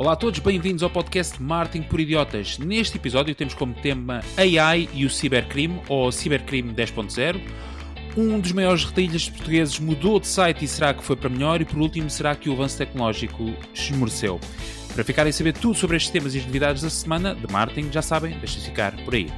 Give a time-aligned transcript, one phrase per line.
[0.00, 2.56] Olá a todos, bem-vindos ao podcast Marketing por Idiotas.
[2.56, 7.38] Neste episódio temos como tema AI e o cibercrime, ou cibercrime 10.0.
[8.16, 11.60] Um dos maiores retailers portugueses mudou de site e será que foi para melhor?
[11.60, 14.40] E por último, será que o avanço tecnológico esmoreceu?
[14.94, 17.92] Para ficarem a saber tudo sobre estes temas e as novidades da semana de marketing,
[17.92, 19.30] já sabem, deixem ficar por aí.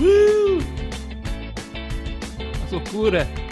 [0.00, 0.58] Uh!
[2.72, 3.49] loucura!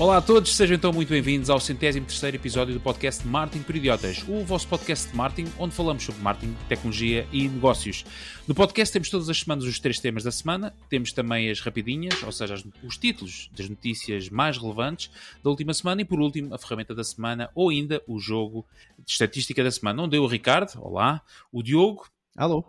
[0.00, 3.74] Olá a todos, sejam então muito bem-vindos ao centésimo terceiro episódio do podcast Marketing por
[3.74, 8.04] Idiotas, o vosso podcast de marketing, onde falamos sobre marketing, tecnologia e negócios.
[8.46, 12.22] No podcast temos todas as semanas os três temas da semana, temos também as rapidinhas,
[12.22, 15.10] ou seja, os títulos das notícias mais relevantes
[15.42, 18.64] da última semana e, por último, a ferramenta da semana ou ainda o jogo
[19.04, 21.20] de estatística da semana, onde eu, o Ricardo, olá,
[21.50, 22.06] o Diogo,
[22.36, 22.64] alô,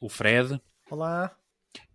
[0.00, 1.30] o Fred, olá,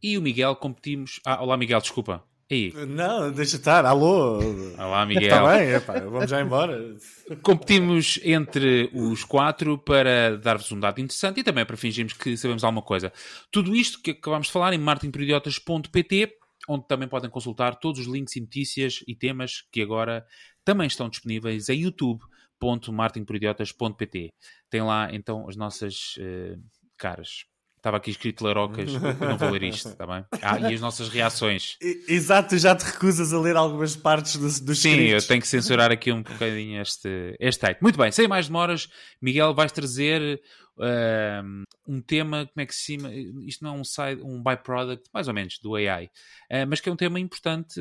[0.02, 1.20] e o Miguel competimos.
[1.26, 2.24] Ah, olá Miguel, desculpa.
[2.50, 2.72] Aí.
[2.88, 4.40] Não, deixa estar, alô.
[4.78, 5.24] Olá, Miguel.
[5.24, 6.96] Está bem, epá, vamos já embora.
[7.42, 12.64] Competimos entre os quatro para dar-vos um dado interessante e também para fingirmos que sabemos
[12.64, 13.12] alguma coisa.
[13.52, 16.38] Tudo isto que acabamos de falar em marketingperidiotas.pt,
[16.70, 20.26] onde também podem consultar todos os links e notícias e temas que agora
[20.64, 24.30] também estão disponíveis em youtube.marketingperidiotas.pt.
[24.70, 26.58] Tem lá então as nossas uh,
[26.98, 27.44] caras.
[27.78, 30.26] Estava aqui escrito Larocas, não vou ler isto, está bem?
[30.42, 31.78] Ah, e as nossas reações.
[32.08, 35.92] Exato, já te recusas a ler algumas partes dos do Sim, eu tenho que censurar
[35.92, 37.82] aqui um bocadinho este, este type.
[37.82, 38.90] Muito bem, sem mais demoras,
[39.22, 40.42] Miguel, vais trazer
[40.78, 43.14] uh, um tema, como é que se chama?
[43.46, 46.90] Isto não é um, side, um byproduct, mais ou menos, do AI, uh, mas que
[46.90, 47.80] é um tema importante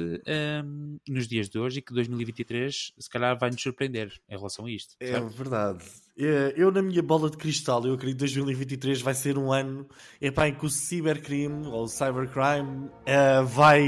[1.09, 4.71] nos dias de hoje e que 2023 se calhar vai nos surpreender em relação a
[4.71, 4.95] isto.
[5.01, 5.29] É certo?
[5.29, 5.85] verdade.
[6.19, 9.87] É, eu, na minha bola de cristal, eu acredito que 2023 vai ser um ano
[10.21, 13.85] epá, em que o cibercrime ou o cybercrime uh, vai,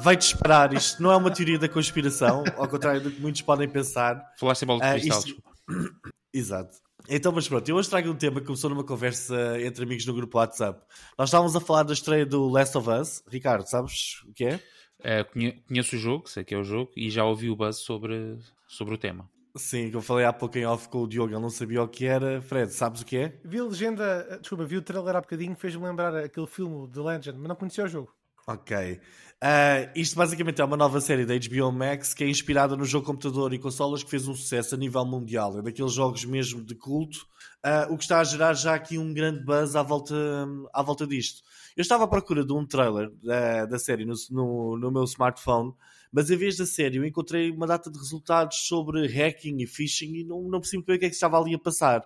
[0.00, 0.72] vai disparar.
[0.72, 4.18] Isto não é uma teoria da conspiração, ao contrário do que muitos podem pensar.
[4.38, 5.42] Falaste em bola de cristal, uh, isto...
[6.36, 6.76] Exato.
[7.08, 10.12] Então, mas pronto, eu hoje trago um tema que começou numa conversa entre amigos no
[10.12, 10.82] grupo WhatsApp.
[11.16, 13.22] Nós estávamos a falar da estreia do Last of Us.
[13.26, 14.60] Ricardo, sabes o que é?
[15.00, 18.38] Uh, conheço o jogo, sei que é o jogo, e já ouvi o buzz sobre,
[18.66, 19.30] sobre o tema.
[19.56, 21.88] Sim, que eu falei há pouco em off com o Diogo, ele não sabia o
[21.88, 22.42] que era.
[22.42, 23.40] Fred, sabes o que é?
[23.42, 27.38] Vi a legenda, desculpa, vi o trailer há bocadinho, fez-me lembrar aquele filme The Legend,
[27.38, 28.12] mas não conhecia o jogo.
[28.46, 29.00] Ok.
[29.44, 33.04] Uh, isto basicamente é uma nova série da HBO Max que é inspirada no jogo
[33.04, 35.58] computador e consolas que fez um sucesso a nível mundial.
[35.58, 37.26] É daqueles jogos mesmo de culto,
[37.62, 40.14] uh, o que está a gerar já aqui um grande buzz à volta,
[40.72, 41.42] à volta disto.
[41.76, 45.74] Eu estava à procura de um trailer uh, da série no, no, no, meu smartphone,
[46.10, 50.14] mas em vez da série eu encontrei uma data de resultados sobre hacking e phishing
[50.14, 52.02] e não, não percebi bem o que é que estava ali a passar.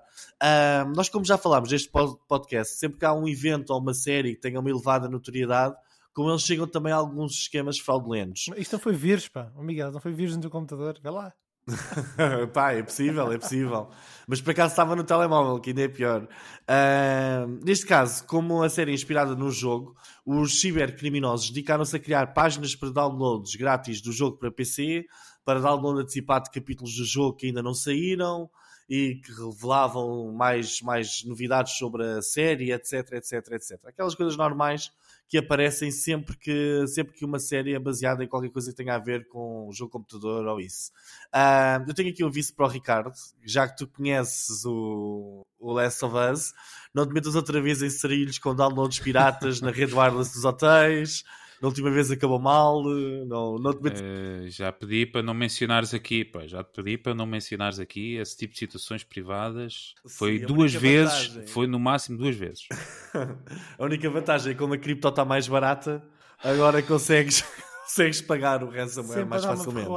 [0.97, 1.89] nós, como já falámos neste
[2.27, 5.77] podcast, sempre que há um evento ou uma série que tenha uma elevada notoriedade,
[6.13, 8.47] como eles chegam também a alguns esquemas fraudulentos.
[8.57, 9.53] Isto não foi vírus, pá.
[9.57, 10.99] Oh, Miguel, não foi vírus no teu computador.
[11.03, 11.33] Vê lá.
[12.53, 13.89] pá, é possível, é possível.
[14.27, 16.23] Mas por acaso estava no telemóvel, que ainda é pior.
[16.23, 19.95] Uh, neste caso, como a série é inspirada no jogo,
[20.25, 25.07] os cibercriminosos dedicaram-se a criar páginas para downloads grátis do jogo para PC,
[25.45, 28.51] para download antecipado de capítulos do jogo que ainda não saíram
[28.89, 33.79] e que revelavam mais, mais novidades sobre a série, etc, etc, etc.
[33.87, 34.91] Aquelas coisas normais
[35.31, 38.97] que aparecem sempre que, sempre que uma série é baseada em qualquer coisa que tenha
[38.97, 40.91] a ver com o jogo computador ou isso.
[41.33, 43.13] Uh, eu tenho aqui um vice para o Ricardo,
[43.45, 46.53] já que tu conheces o, o Last of Us,
[46.93, 51.23] não te metas outra vez em sarilhos com downloads piratas na rede wireless dos hotéis,
[51.61, 52.83] na última vez acabou mal.
[52.83, 54.01] Não, não te metes...
[54.01, 58.17] uh, já pedi para não mencionares aqui, pá, já te pedi para não mencionares aqui
[58.17, 59.95] esse tipo de situações privadas.
[60.09, 61.47] Foi Sim, duas vezes, vantagem.
[61.49, 62.67] foi no máximo duas vezes.
[63.79, 66.03] a única vantagem é que como a cripto está mais barata,
[66.43, 67.45] agora consegues,
[67.85, 69.89] consegues pagar o ransomware mais facilmente.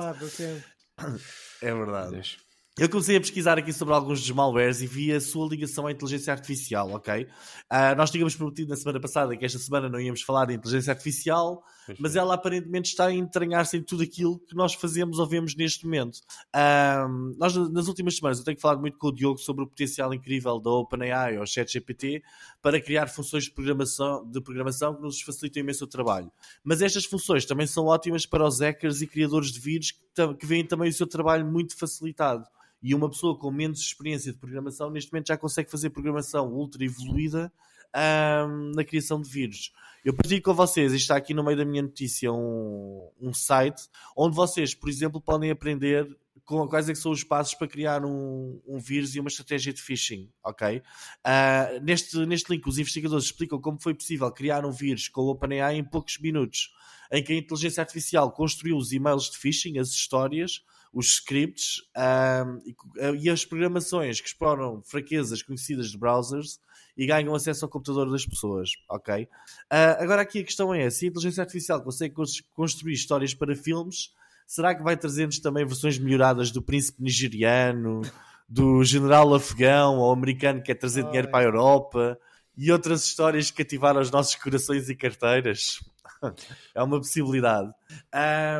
[1.61, 2.37] é verdade.
[2.75, 5.91] Eu comecei a pesquisar aqui sobre alguns dos malwares e vi a sua ligação à
[5.91, 7.27] inteligência artificial, ok?
[7.71, 10.91] Uh, nós tínhamos prometido na semana passada que esta semana não íamos falar de inteligência
[10.91, 12.19] artificial, pois mas é.
[12.19, 16.15] ela aparentemente está a entranhar-se em tudo aquilo que nós fazemos ou vemos neste momento.
[16.47, 20.11] Uh, nós, nas últimas semanas, eu tenho falado muito com o Diogo sobre o potencial
[20.11, 22.23] incrível da OpenAI ou ChatGPT
[22.59, 26.31] para criar funções de programação, de programação que nos facilitam imenso o trabalho.
[26.63, 29.99] Mas estas funções também são ótimas para os hackers e criadores de vírus que,
[30.37, 32.45] que veem também o seu trabalho muito facilitado
[32.81, 36.83] e uma pessoa com menos experiência de programação neste momento já consegue fazer programação ultra
[36.83, 37.51] evoluída
[37.95, 39.71] um, na criação de vírus.
[40.03, 43.87] Eu partilho com vocês, está aqui no meio da minha notícia, um, um site
[44.17, 46.09] onde vocês, por exemplo, podem aprender
[46.45, 49.81] quais é que são os passos para criar um, um vírus e uma estratégia de
[49.81, 50.77] phishing, ok?
[50.77, 55.29] Uh, neste, neste link, os investigadores explicam como foi possível criar um vírus com o
[55.29, 56.73] OpenAI em poucos minutos,
[57.11, 60.63] em que a inteligência artificial construiu os e-mails de phishing, as histórias,
[60.93, 66.59] os scripts uh, e, e as programações que exploram fraquezas conhecidas de browsers
[66.95, 69.23] e ganham acesso ao computador das pessoas, ok?
[69.23, 72.13] Uh, agora aqui a questão é, se a inteligência artificial consegue
[72.53, 74.13] construir histórias para filmes,
[74.45, 78.01] será que vai trazer-nos também versões melhoradas do príncipe nigeriano,
[78.47, 82.19] do general afegão ou americano que quer trazer dinheiro para a Europa
[82.55, 85.79] e outras histórias que cativaram os nossos corações e carteiras?
[86.73, 87.71] é uma possibilidade.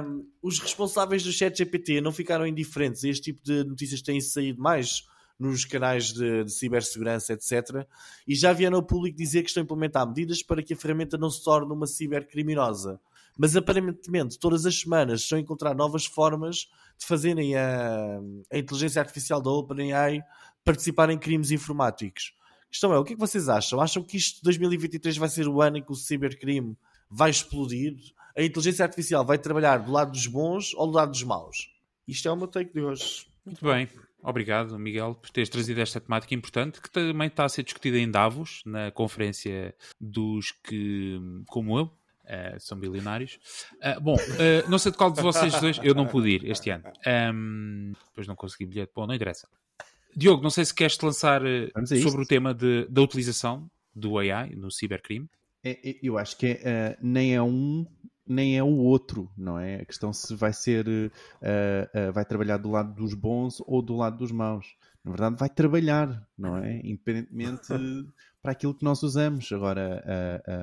[0.04, 4.20] Um, os responsáveis do chat GPT não ficaram indiferentes a este tipo de notícias têm
[4.20, 5.08] saído mais
[5.40, 7.86] nos canais de, de, cibersegurança, etc.
[8.28, 11.18] E já vieram ao público dizer que estão a implementar medidas para que a ferramenta
[11.18, 13.00] não se torne uma cibercriminosa.
[13.38, 18.20] Mas aparentemente, todas as semanas estão a encontrar novas formas de fazerem a,
[18.52, 20.22] a inteligência artificial da OpenAI
[20.64, 22.34] participar em crimes informáticos.
[22.66, 23.82] A questão é, o que é que vocês acham?
[23.82, 26.78] Acham que isto 2023 vai ser o ano em que o cibercrime
[27.10, 27.96] vai explodir?
[28.36, 31.72] A inteligência artificial vai trabalhar do lado dos bons ou do lado dos maus?
[32.08, 33.28] Isto é o meu take de hoje.
[33.46, 33.88] Muito bem.
[34.24, 38.10] Obrigado, Miguel, por teres trazido esta temática importante que também está a ser discutida em
[38.10, 41.92] Davos, na conferência dos que, como eu,
[42.24, 43.38] Uh, são bilionários.
[43.76, 46.70] Uh, bom, uh, não sei de qual de vocês dois, eu não pude ir este
[46.70, 46.86] ano.
[47.06, 48.94] Um, depois não consegui bilhete.
[48.96, 49.48] Bom, não interessa.
[50.16, 51.42] Diogo, não sei se queres te lançar
[52.02, 55.30] sobre o tema de, da utilização do AI no cibercrime.
[55.64, 57.86] É, é, eu acho que é, nem é um
[58.26, 59.82] nem é o outro, não é?
[59.82, 60.86] A questão se vai ser,
[62.14, 64.78] vai trabalhar do lado dos bons ou do lado dos maus.
[65.04, 66.80] Na verdade, vai trabalhar, não é?
[66.86, 67.68] Independentemente
[68.42, 69.52] para aquilo que nós usamos.
[69.52, 70.02] Agora,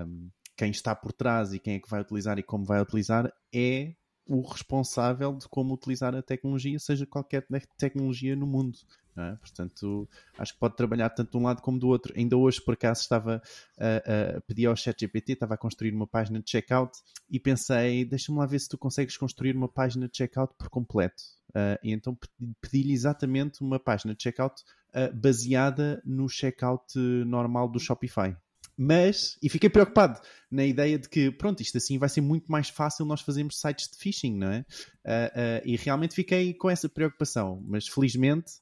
[0.08, 0.30] um,
[0.60, 3.94] quem está por trás e quem é que vai utilizar e como vai utilizar é
[4.26, 7.46] o responsável de como utilizar a tecnologia, seja qualquer
[7.78, 8.78] tecnologia no mundo.
[9.16, 9.36] É?
[9.36, 10.06] Portanto,
[10.38, 12.12] acho que pode trabalhar tanto de um lado como do outro.
[12.14, 13.42] Ainda hoje, por acaso, estava
[13.78, 16.92] a, a pedir ao ChatGPT, estava a construir uma página de checkout
[17.30, 21.22] e pensei, deixa-me lá ver se tu consegues construir uma página de checkout por completo.
[21.50, 22.16] Uh, e então
[22.60, 28.36] pedi-lhe exatamente uma página de checkout uh, baseada no checkout normal do Shopify.
[28.82, 30.20] Mas, e fiquei preocupado
[30.50, 33.88] na ideia de que, pronto, isto assim vai ser muito mais fácil nós fazermos sites
[33.88, 34.64] de phishing, não é?
[35.02, 38.52] Uh, uh, e realmente fiquei com essa preocupação, mas felizmente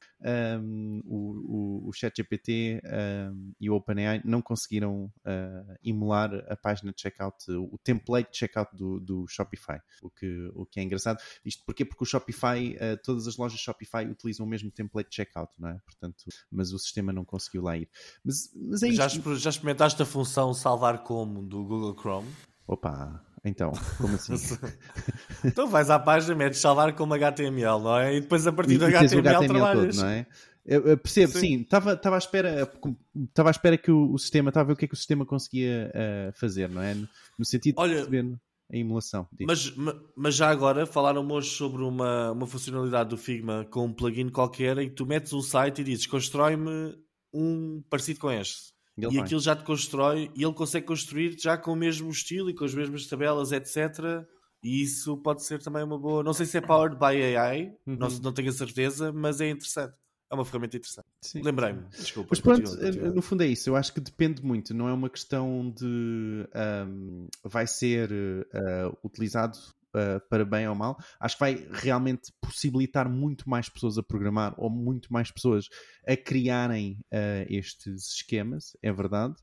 [0.60, 6.92] um, o, o, o ChatGPT um, e o OpenAI não conseguiram uh, emular a página
[6.92, 11.18] de checkout, o template de checkout do, do Shopify, o que, o que é engraçado.
[11.44, 11.84] Isto porquê?
[11.84, 15.80] Porque o Shopify, todas as lojas Shopify utilizam o mesmo template de checkout, não é?
[15.84, 17.88] Portanto, mas o sistema não conseguiu lá ir.
[18.24, 22.28] Mas, mas é já, já experimentaste a função salvar como do Google Chrome?
[22.66, 24.34] Opa, então, como assim?
[25.44, 28.16] então vais à página, metes salvar como HTML, não é?
[28.16, 29.96] E depois a partir e, do HTML, HTML trabalhas.
[29.96, 30.26] Todo, não é?
[30.66, 31.62] Eu, eu percebo, sim.
[31.62, 32.70] Estava à espera,
[33.16, 34.98] estava à espera que o, o, sistema, estava a ver o que é que o
[34.98, 36.92] sistema conseguia uh, fazer, não é?
[36.92, 37.08] No,
[37.38, 38.38] no sentido de Olha, perceber
[38.70, 39.26] a emulação.
[39.40, 39.72] Mas,
[40.14, 44.76] mas já agora falaram hoje sobre uma, uma funcionalidade do Figma com um plugin qualquer
[44.78, 46.94] em que tu metes o site e dizes constrói-me
[47.32, 48.74] um parecido com este.
[49.06, 52.50] Ele e aquilo já te constrói e ele consegue construir já com o mesmo estilo
[52.50, 54.26] e com as mesmas tabelas, etc.
[54.62, 56.22] E isso pode ser também uma boa.
[56.22, 57.96] Não sei se é powered by AI, uhum.
[57.96, 59.94] não, não tenho a certeza, mas é interessante.
[60.30, 61.06] É uma ferramenta interessante.
[61.36, 62.28] Lembrei-me, desculpa.
[62.30, 62.70] Mas pronto,
[63.14, 63.70] no fundo é isso.
[63.70, 64.74] Eu acho que depende muito.
[64.74, 69.58] Não é uma questão de um, vai ser uh, utilizado
[69.94, 74.54] uh, para bem ou mal, acho que vai realmente possibilitar muito mais pessoas a programar
[74.56, 75.68] ou muito mais pessoas
[76.06, 79.34] a criarem uh, estes esquemas, é verdade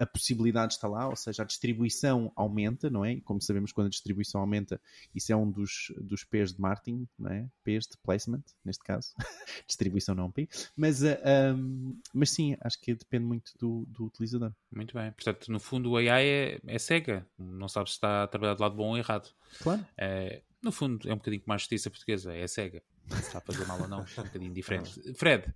[0.00, 3.12] a, possibilidade está lá, ou seja, a distribuição aumenta, não é?
[3.12, 4.80] E como sabemos, quando a distribuição aumenta,
[5.14, 7.48] isso é um dos, dos P's de marketing, não é?
[7.62, 9.14] P's de placement, neste caso.
[9.66, 10.48] distribuição não P.
[10.76, 14.52] Mas, uh, ah, um, mas sim, acho que depende muito do, do utilizador.
[14.72, 15.12] Muito bem.
[15.12, 17.26] Portanto, no fundo, o AI é, é cega.
[17.38, 19.30] Não sabe se está a trabalhar do lado bom ou errado.
[19.60, 19.86] Claro.
[19.96, 22.34] É, no fundo, é um bocadinho como a justiça portuguesa.
[22.34, 22.82] É cega.
[23.08, 25.00] Se está a fazer mal ou não, é um bocadinho diferente.
[25.14, 25.52] Fred,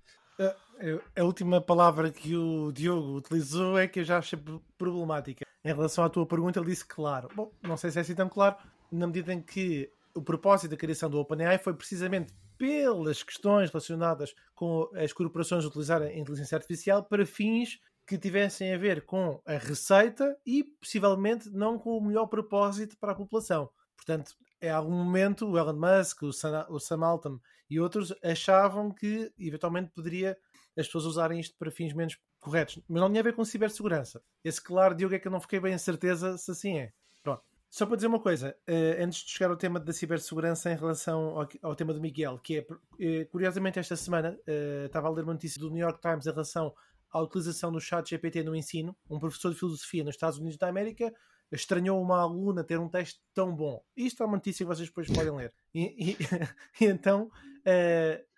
[1.16, 4.38] a última palavra que o Diogo utilizou é que eu já achei
[4.76, 5.44] problemática.
[5.64, 7.28] Em relação à tua pergunta, ele disse claro.
[7.34, 8.56] Bom, não sei se é assim tão claro,
[8.90, 14.34] na medida em que o propósito da criação do OpenAI foi precisamente pelas questões relacionadas
[14.54, 19.52] com as corporações utilizarem a inteligência artificial para fins que tivessem a ver com a
[19.52, 23.70] receita e possivelmente não com o melhor propósito para a população.
[23.96, 28.92] Portanto, em algum momento o Elon Musk, o Sam, o Sam Altman e outros achavam
[28.92, 30.36] que eventualmente poderia
[30.76, 32.80] as pessoas usarem isto para fins menos corretos.
[32.88, 34.22] Mas não tinha a ver com cibersegurança.
[34.44, 36.92] Esse claro, Diogo, é que eu não fiquei bem a certeza se assim é.
[37.22, 37.42] Pronto.
[37.68, 41.46] Só para dizer uma coisa, uh, antes de chegar ao tema da cibersegurança em relação
[41.62, 45.34] ao, tema do Miguel, que é, uh, curiosamente, esta semana uh, estava a ler uma
[45.34, 46.72] notícia do New York Times em relação
[47.10, 48.96] à utilização do chat GPT no ensino.
[49.10, 51.12] Um professor de filosofia nos Estados Unidos da América
[51.52, 53.82] estranhou uma aluna ter um teste tão bom.
[53.96, 55.52] Isto é uma notícia que vocês depois podem ler.
[55.74, 56.16] E, e,
[56.84, 57.30] e então,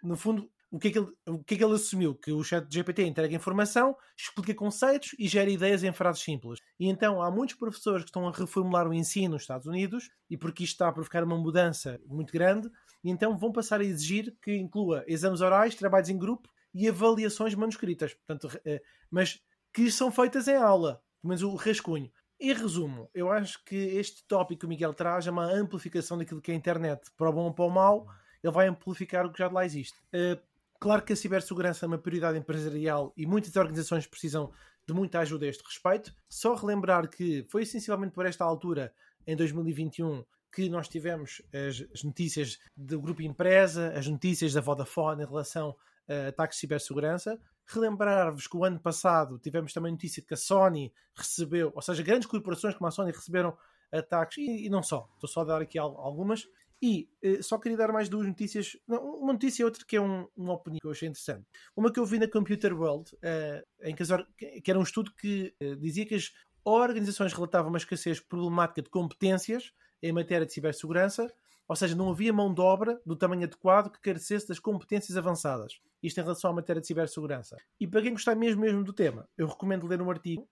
[0.02, 2.14] no fundo, o que, é que ele, o que é que ele assumiu?
[2.14, 6.60] Que o chat GPT entrega informação, explica conceitos e gera ideias em frases simples.
[6.78, 10.36] E então há muitos professores que estão a reformular o ensino nos Estados Unidos, e
[10.36, 12.70] porque isto está a provocar uma mudança muito grande,
[13.02, 17.54] e então vão passar a exigir que inclua exames orais, trabalhos em grupo e avaliações
[17.56, 18.14] manuscritas.
[18.14, 22.10] Portanto, eh, mas que são feitas em aula, pelo menos o rascunho.
[22.40, 26.40] Em resumo, eu acho que este tópico que o Miguel traz é uma amplificação daquilo
[26.40, 28.06] que é a internet, para o bom ou para o mau,
[28.42, 29.98] ele vai amplificar o que já lá existe.
[30.14, 30.40] Uh,
[30.80, 34.50] Claro que a cibersegurança é uma prioridade empresarial e muitas organizações precisam
[34.86, 36.10] de muita ajuda a este respeito.
[36.26, 38.90] Só relembrar que foi essencialmente por esta altura,
[39.26, 45.22] em 2021, que nós tivemos as, as notícias do Grupo Empresa, as notícias da Vodafone
[45.22, 45.76] em relação
[46.08, 47.38] a ataques de cibersegurança.
[47.72, 52.02] Relembrar-vos que o ano passado tivemos também notícia de que a Sony recebeu, ou seja,
[52.02, 53.56] grandes corporações como a Sony receberam
[53.92, 56.48] ataques, e, e não só, estou só a dar aqui algumas,
[56.82, 58.76] e uh, só queria dar mais duas notícias.
[58.88, 61.46] Uma notícia e outra que é um, uma opinião que eu achei interessante.
[61.76, 65.12] Uma que eu vi na Computer World, uh, em que, as, que, era um estudo
[65.14, 66.32] que uh, dizia que as
[66.64, 69.72] organizações relatavam uma escassez problemática de competências
[70.02, 71.30] em matéria de cibersegurança,
[71.70, 75.78] ou seja, não havia mão de obra do tamanho adequado que carecesse das competências avançadas.
[76.02, 77.56] Isto em relação à matéria de cibersegurança.
[77.78, 80.48] E para quem gostar mesmo mesmo do tema, eu recomendo ler um artigo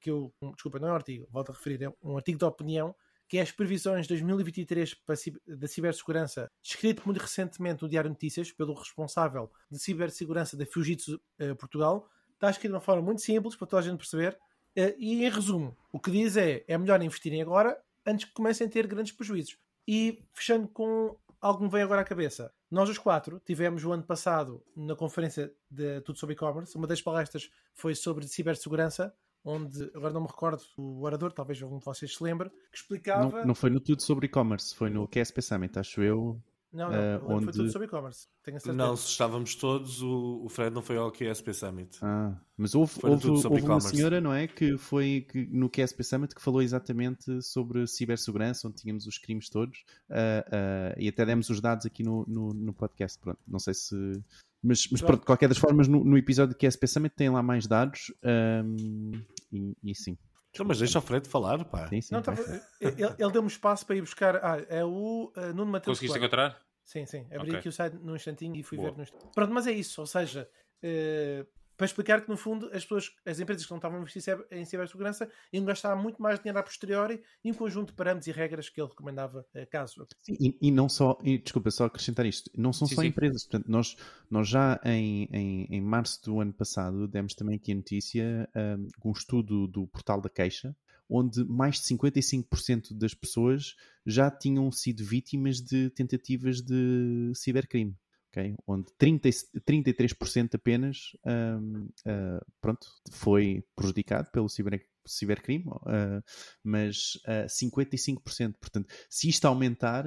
[0.00, 0.32] que eu.
[0.54, 2.94] Desculpa, não é um artigo, volto a referir, é um artigo de opinião
[3.28, 4.96] que é as previsões de 2023
[5.46, 11.54] da cibersegurança, escrito muito recentemente no Diário Notícias pelo responsável de cibersegurança da Fujitsu uh,
[11.56, 12.08] Portugal.
[12.32, 14.38] Está escrito de uma forma muito simples para toda a gente perceber.
[14.74, 18.66] Uh, e em resumo, o que diz é: é melhor investirem agora antes que comecem
[18.66, 19.56] a ter grandes prejuízos.
[19.86, 22.52] E fechando com algo que me vem agora à cabeça.
[22.70, 26.76] Nós, os quatro, tivemos o ano passado na conferência de Tudo sobre E-Commerce.
[26.76, 31.78] Uma das palestras foi sobre cibersegurança onde, agora não me recordo o orador, talvez algum
[31.78, 33.38] de vocês se lembre, que explicava.
[33.40, 36.40] Não, não foi no Tudo sobre E-Commerce, foi no QSP Summit, acho eu.
[36.72, 37.44] Não, não, uh, onde...
[37.44, 38.26] foi tudo sobre e-commerce.
[38.74, 41.98] Não, se estávamos todos, o, o Fred não foi ao QSP Summit.
[42.00, 44.46] Ah, mas houve, houve, houve uma senhora, não é?
[44.46, 49.50] Que foi que, no QSP Summit que falou exatamente sobre cibersegurança, onde tínhamos os crimes
[49.50, 53.18] todos, uh, uh, e até demos os dados aqui no, no, no podcast.
[53.18, 53.94] Pronto, não sei se
[54.62, 57.42] mas, mas pronto, de qualquer das formas, no, no episódio que é pensamento tem lá
[57.42, 58.12] mais dados
[58.64, 59.20] um,
[59.52, 60.16] e, e, sim.
[60.52, 61.88] Então, mas deixa o Fred falar, pá.
[61.88, 62.34] Sim, sim, Não, tá,
[62.78, 64.36] ele, ele deu-me espaço para ir buscar.
[64.36, 65.98] Ah, é o uh, Nuno Mateus.
[65.98, 66.60] Conseguiste encontrar?
[66.84, 67.26] Sim, sim.
[67.26, 67.56] Abri okay.
[67.56, 68.90] aqui o site num instantinho e fui Boa.
[68.90, 69.32] ver no instantinho.
[69.32, 70.02] Pronto, mas é isso.
[70.02, 70.46] Ou seja,
[70.82, 74.22] uh, para explicar que, no fundo, as pessoas, as empresas que não estavam a investir
[74.50, 78.32] em cibersegurança iam gastar muito mais dinheiro a posteriori e um conjunto de parâmetros e
[78.32, 80.06] regras que ele recomendava eh, caso.
[80.22, 83.08] Sim, e, e, não só, e, desculpa, só acrescentar isto, não são sim, só sim.
[83.08, 83.44] empresas.
[83.44, 83.96] Portanto, nós,
[84.30, 89.10] nós já em, em, em, março do ano passado demos também aqui a notícia um,
[89.10, 90.76] um estudo do portal da queixa,
[91.08, 93.74] onde mais de 55% das pessoas
[94.06, 97.96] já tinham sido vítimas de tentativas de cibercrime
[98.32, 98.56] okay?
[98.66, 99.28] onde 30,
[99.60, 106.22] 33% apenas um, uh, ah, pronto, foi prejudicado pelo ciber, cibercrime, uh,
[106.64, 108.54] mas uh, ah, 55%.
[108.58, 110.04] Portanto, se isto aumentar,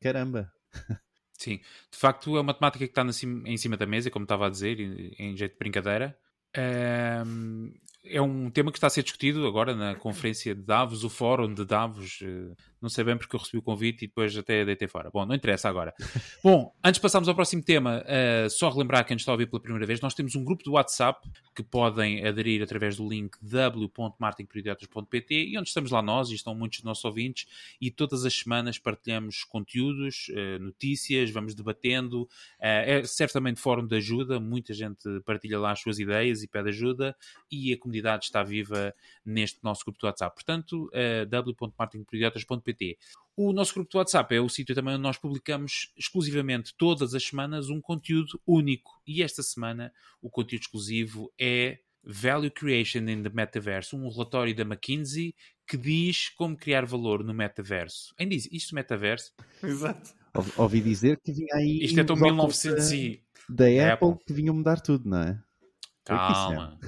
[0.00, 0.52] caramba.
[1.38, 1.58] Sim,
[1.90, 3.04] de facto é uma temática que está
[3.46, 6.16] em cima da mesa, como estava a dizer, em jeito de brincadeira.
[7.26, 7.72] Um,
[8.04, 11.52] é um tema que está a ser discutido agora na conferência de Davos, o fórum
[11.52, 12.22] de Davos.
[12.84, 15.10] Uh, não sei bem porque eu recebi o convite e depois até deitei fora.
[15.10, 15.94] Bom, não interessa agora.
[16.44, 19.46] Bom, antes de passarmos ao próximo tema, uh, só relembrar quem nos está a ouvir
[19.46, 23.36] pela primeira vez, nós temos um grupo de WhatsApp que podem aderir através do link
[23.40, 27.46] w.martinperidiotas.pt e onde estamos lá nós e estão muitos dos nossos ouvintes
[27.80, 32.28] e todas as semanas partilhamos conteúdos, uh, notícias, vamos debatendo.
[32.60, 37.16] é certamente fórum de ajuda, muita gente partilha lá as suas ideias e pede ajuda
[37.50, 40.34] e a comunidade está viva neste nosso grupo de WhatsApp.
[40.34, 41.26] Portanto, uh,
[43.36, 47.24] O nosso grupo de WhatsApp é o sítio também onde nós publicamos exclusivamente todas as
[47.24, 48.92] semanas um conteúdo único.
[49.06, 54.62] E esta semana o conteúdo exclusivo é Value Creation in the Metaverse, um relatório da
[54.62, 55.34] McKinsey
[55.66, 58.14] que diz como criar valor no metaverso.
[58.18, 59.32] Ainda diz isto metaverso?
[59.62, 60.14] Exato.
[60.56, 61.82] Ouvi dizer que vinha aí.
[61.82, 63.22] Isto é tão 1900 e...
[63.48, 65.40] da, da Apple, Apple que vinha mudar tudo, não é?
[66.04, 66.78] Calma.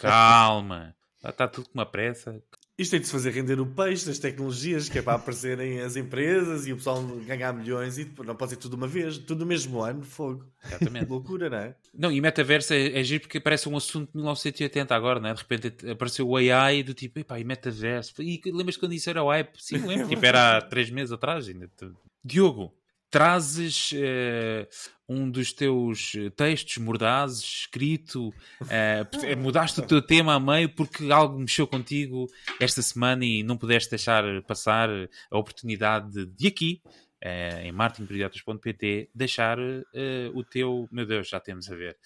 [0.00, 0.96] Calma.
[1.22, 2.42] Está tudo com uma pressa.
[2.80, 5.96] Isto tem de se fazer render o peixe das tecnologias, que é para aparecerem as
[5.96, 9.46] empresas e o pessoal ganhar milhões e não pode ser tudo uma vez, tudo no
[9.46, 10.46] mesmo ano, fogo.
[10.64, 11.04] Exatamente.
[11.10, 11.76] Loucura, não é?
[11.92, 15.34] Não, e metaverso é, é giro porque parece um assunto de 1980 agora, não é?
[15.34, 18.22] De repente apareceu o AI do tipo, epá, e metaverso?
[18.22, 19.62] E lembras quando isso era o hype?
[19.62, 20.08] Sim, lembro.
[20.08, 21.68] tipo, era há três meses atrás ainda.
[22.24, 22.74] Diogo,
[23.10, 24.66] trazes uh,
[25.08, 31.38] um dos teus textos mordazes, escrito, uh, mudaste o teu tema a meio porque algo
[31.38, 32.26] mexeu contigo
[32.60, 34.88] esta semana e não pudeste deixar passar
[35.30, 36.80] a oportunidade de, de aqui,
[37.24, 39.58] uh, em martinperioditas.pt, deixar
[40.32, 41.96] o teu, meu Deus, já temos a ver,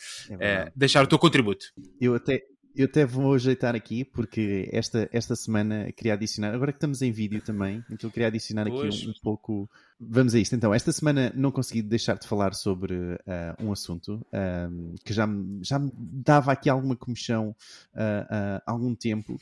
[0.41, 1.67] é deixar o teu contributo.
[2.01, 2.43] Eu até,
[2.77, 7.13] eu até vou ajeitar aqui, porque esta, esta semana queria adicionar, agora que estamos em
[7.13, 9.71] vídeo também, então queria adicionar aqui um, um, pouco.
[10.01, 10.57] Vamos a isto.
[10.57, 13.19] Então, esta semana não consegui deixar de falar sobre uh,
[13.65, 18.73] um assunto um, que já me, já me dava aqui alguma comissão uh, uh, há
[18.73, 19.39] algum tempo.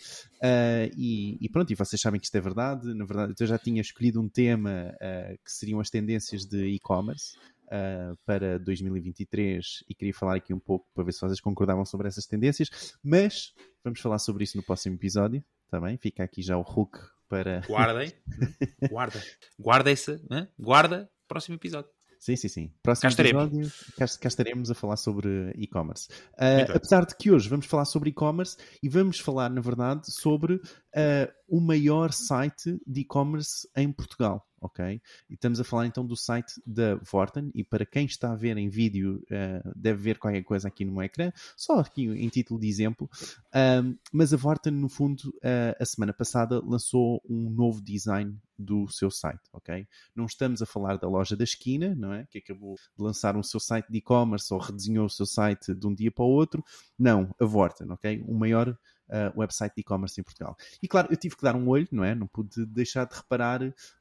[0.97, 2.93] E, e, pronto, e vocês sabem que isto é verdade.
[2.95, 4.95] Na verdade, eu já tinha escolhido um tema
[5.45, 7.33] que seriam as tendências de e-commerce
[7.73, 12.09] uh, para 2023 e queria falar aqui um pouco para ver se vocês concordavam sobre
[12.09, 12.69] essas tendências,
[13.03, 13.53] mas
[13.83, 15.97] vamos falar sobre isso no próximo episódio, também.
[15.97, 16.99] Tá Fica aqui já o hook
[17.29, 17.63] para.
[17.67, 18.13] Guardem,
[18.91, 19.23] guarda,
[19.59, 20.49] guarda-se, né?
[20.59, 21.91] guarda, próximo episódio.
[22.21, 22.73] Sim, sim, sim.
[22.85, 26.09] Próximo cá episódio, cá, cá, estaremos a falar sobre e-commerce.
[26.35, 30.55] Uh, apesar de que hoje vamos falar sobre e-commerce e vamos falar, na verdade, sobre
[30.55, 35.01] uh, o maior site de e-commerce em Portugal ok?
[35.29, 38.57] E estamos a falar então do site da Vorten, e para quem está a ver
[38.57, 42.69] em vídeo, uh, deve ver qualquer coisa aqui no ecrã, só aqui em título de
[42.69, 43.11] exemplo,
[43.83, 48.87] um, mas a Vorten, no fundo, uh, a semana passada lançou um novo design do
[48.89, 49.87] seu site, ok?
[50.15, 52.27] Não estamos a falar da loja da esquina, não é?
[52.31, 55.87] Que acabou de lançar o seu site de e-commerce ou redesenhou o seu site de
[55.87, 56.65] um dia para o outro.
[56.99, 58.23] Não, a Vorten, ok?
[58.27, 58.77] O maior
[59.09, 60.57] uh, website de e-commerce em Portugal.
[60.83, 62.15] E claro, eu tive que dar um olho, não é?
[62.15, 63.61] Não pude deixar de reparar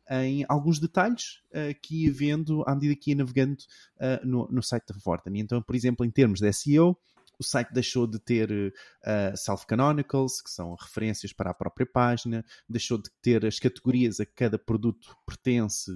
[0.10, 3.58] em alguns detalhes uh, que ia vendo à medida que ia navegando
[3.98, 5.39] uh, no, no, site da Vorten.
[5.39, 6.98] Então, por exemplo, em termos de SEO,
[7.39, 12.98] o site deixou de ter uh, self-canonicals, que são referências para a própria página, deixou
[12.98, 15.91] de ter as categorias a que cada produto pertence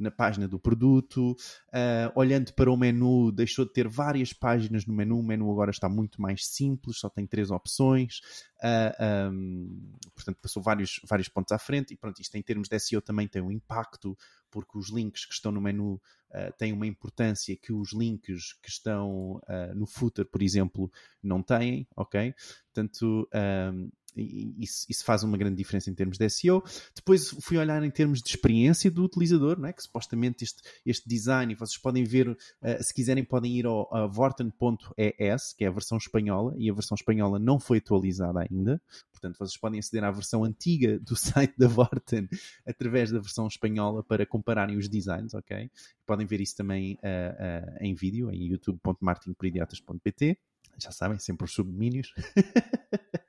[0.00, 1.32] na página do produto.
[1.68, 5.18] Uh, olhando para o menu, deixou de ter várias páginas no menu.
[5.18, 8.18] O menu agora está muito mais simples, só tem três opções.
[8.62, 11.94] Uh, ah, um, portanto, passou vários, vários pontos à frente.
[11.94, 14.16] E pronto, isto em termos de SEO também tem um impacto,
[14.50, 18.68] porque os links que estão no menu uh, têm uma importância que os links que
[18.68, 19.40] estão
[19.74, 20.90] no footer, por exemplo,
[21.22, 22.34] não têm, ok?
[22.72, 23.28] Portanto,
[23.72, 26.62] um, isso, isso, faz uma grande diferença em termos de SEO.
[26.94, 29.72] Depois fui olhar em termos de experiência do utilizador, não é?
[29.72, 32.36] que supostamente este, este design, vocês podem ver, uh,
[32.80, 37.38] se quiserem, podem ir ao vorten.es, que é a versão espanhola, e a versão espanhola
[37.38, 38.80] não foi atualizada ainda.
[39.10, 42.28] Portanto, vocês podem aceder à versão antiga do site da Vorten
[42.66, 45.70] através da versão espanhola para compararem os designs, ok?
[46.06, 50.38] Podem ver isso também uh, em vídeo em youtube.martinperidiotas.pt
[50.78, 52.14] já sabem, sempre os subdomínios.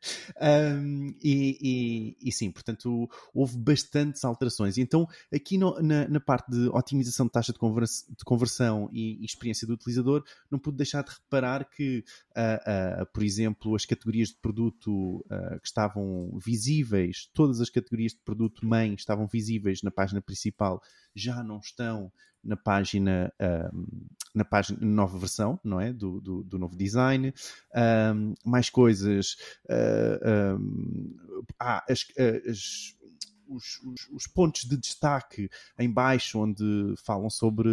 [0.42, 1.58] um, e,
[2.22, 4.78] e, e, sim, portanto, houve bastantes alterações.
[4.78, 9.26] Então, aqui no, na, na, parte de otimização de taxa de, de conversão e, e,
[9.26, 14.30] experiência do utilizador, não pude deixar de reparar que, uh, uh, por exemplo, as categorias
[14.30, 19.92] de produto uh, que estavam visíveis, todas as categorias de produto mãe estavam visíveis na
[19.92, 20.82] página principal,
[21.16, 22.12] já não estão
[22.44, 23.32] na página,
[23.74, 23.86] um,
[24.34, 25.94] na página nova versão, não é?
[25.94, 27.34] Do, do, do novo design.
[28.16, 29.36] Um, mais coisas.
[29.66, 29.91] Uh,
[30.58, 31.16] um,
[31.60, 32.06] ah, as,
[32.50, 32.96] as
[33.52, 37.70] os, os, os, pontos de destaque em baixo, onde falam sobre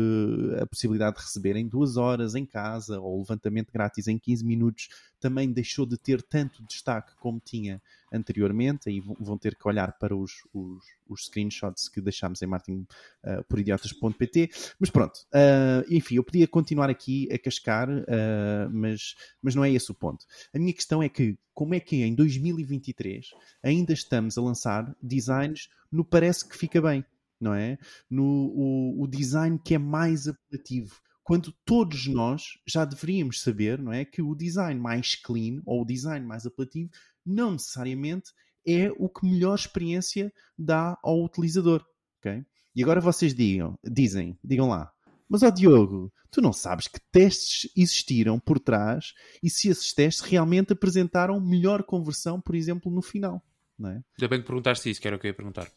[0.60, 4.88] a possibilidade de receberem duas horas em casa ou levantamento grátis em 15 minutos,
[5.20, 7.80] também deixou de ter tanto destaque como tinha
[8.12, 8.88] anteriormente.
[8.88, 14.44] Aí vão ter que olhar para os, os, os screenshots que deixámos em martinporidiotas.pt.
[14.44, 19.64] Uh, mas pronto, uh, enfim, eu podia continuar aqui a cascar, uh, mas, mas não
[19.64, 20.24] é esse o ponto.
[20.54, 23.30] A minha questão é que, como é que em 2023
[23.62, 27.04] ainda estamos a lançar designs no parece que fica bem?
[27.40, 27.78] Não é?
[28.10, 33.92] No o, o design que é mais apelativo quando todos nós já deveríamos saber, não
[33.92, 36.88] é, que o design mais clean ou o design mais apelativo
[37.22, 38.32] não necessariamente
[38.66, 41.84] é o que melhor experiência dá ao utilizador,
[42.18, 42.42] ok?
[42.74, 44.90] E agora vocês digam, dizem, digam lá,
[45.28, 49.12] mas ó Diogo, tu não sabes que testes existiram por trás
[49.42, 53.44] e se esses testes realmente apresentaram melhor conversão, por exemplo, no final,
[53.78, 54.02] não é?
[54.16, 55.70] Ainda bem que perguntaste isso, que era o que eu ia perguntar.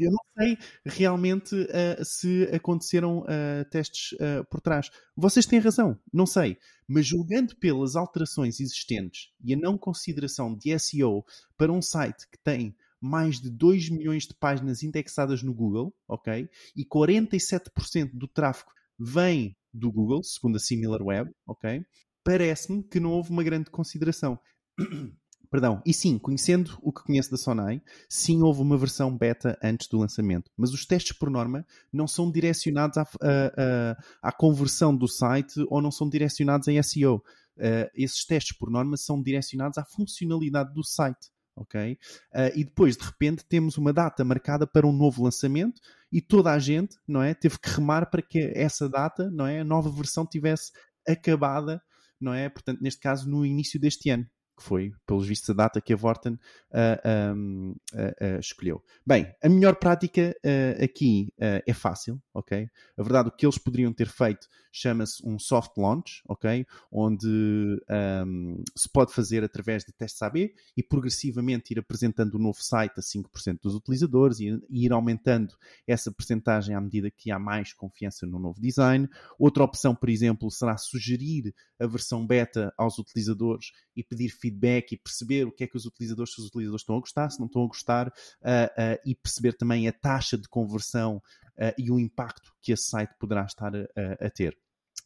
[0.00, 4.90] Eu não sei realmente uh, se aconteceram uh, testes uh, por trás.
[5.16, 6.58] Vocês têm razão, não sei.
[6.88, 11.24] Mas julgando pelas alterações existentes e a não consideração de SEO
[11.56, 16.48] para um site que tem mais de 2 milhões de páginas indexadas no Google, ok?
[16.76, 21.84] E 47% do tráfego vem do Google, segundo a SimilarWeb, ok?
[22.22, 24.38] Parece-me que não houve uma grande consideração.
[25.52, 29.86] Perdão, e sim, conhecendo o que conheço da Sonai, sim houve uma versão beta antes
[29.86, 30.50] do lançamento.
[30.56, 35.82] Mas os testes, por norma, não são direcionados à, à, à conversão do site ou
[35.82, 37.16] não são direcionados a SEO.
[37.16, 37.22] Uh,
[37.58, 41.28] eh, esses testes, por norma, são direcionados à funcionalidade do site.
[41.54, 41.98] ok?
[42.34, 46.50] Uh, e depois, de repente, temos uma data marcada para um novo lançamento e toda
[46.50, 49.90] a gente, não é, teve que remar para que essa data, não é, a nova
[49.90, 50.72] versão tivesse
[51.06, 51.82] acabada,
[52.18, 52.48] não é?
[52.48, 55.96] Portanto, neste caso, no início deste ano que foi, pelos vistos, a data que a
[55.96, 58.82] Vorten uh, um, uh, escolheu.
[59.06, 60.34] Bem, a melhor prática
[60.82, 62.68] aqui é fácil, ok?
[62.96, 66.66] A verdade, o que eles poderiam ter feito chama-se um soft launch, ok?
[66.90, 67.78] Onde
[68.26, 72.62] um, se pode fazer através de testes AB e progressivamente ir apresentando o um novo
[72.62, 75.54] site a 5% dos utilizadores e, e ir aumentando
[75.86, 79.08] essa percentagem à medida que há mais confiança no novo design.
[79.38, 84.98] Outra opção, por exemplo, será sugerir a versão beta aos utilizadores e pedir feedback e
[84.98, 87.46] perceber o que é que os utilizadores, se os utilizadores estão a gostar, se não
[87.46, 92.00] estão a gostar, uh, uh, e perceber também a taxa de conversão uh, e o
[92.00, 93.86] impacto que esse site poderá estar a,
[94.20, 94.58] a ter.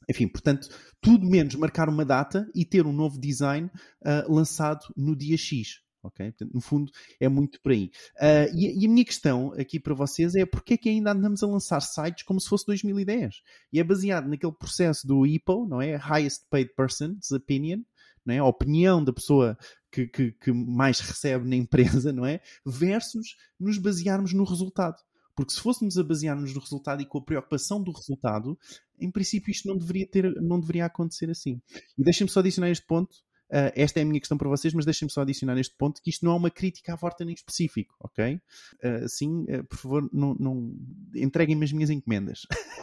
[0.08, 0.68] Enfim, portanto,
[1.00, 3.70] tudo menos marcar uma data e ter um novo design
[4.02, 5.80] uh, lançado no dia X.
[6.02, 6.24] Ok?
[6.30, 7.90] Portanto, no fundo, é muito por aí.
[8.16, 11.42] Uh, e, e, a minha questão aqui para vocês é porque é que ainda andamos
[11.42, 13.42] a lançar sites como se fosse 2010?
[13.72, 15.96] E é baseado naquele processo do EPO, não é?
[15.96, 17.80] Highest Paid Person's Opinion,
[18.26, 18.38] não é?
[18.38, 19.56] A opinião da pessoa
[19.90, 22.40] que, que, que mais recebe na empresa, não é?
[22.64, 24.96] Versus nos basearmos no resultado.
[25.34, 28.58] Porque se fôssemos a basear-nos no resultado e com a preocupação do resultado,
[28.98, 31.60] em princípio isto não deveria, ter, não deveria acontecer assim.
[31.96, 33.14] E deixem-me só adicionar este ponto.
[33.48, 36.10] Uh, esta é a minha questão para vocês, mas deixem-me só adicionar este ponto, que
[36.10, 38.34] isto não é uma crítica à Vorten em específico, ok?
[38.34, 40.74] Uh, sim, uh, por favor, não, não...
[41.14, 42.40] entreguem-me as minhas encomendas.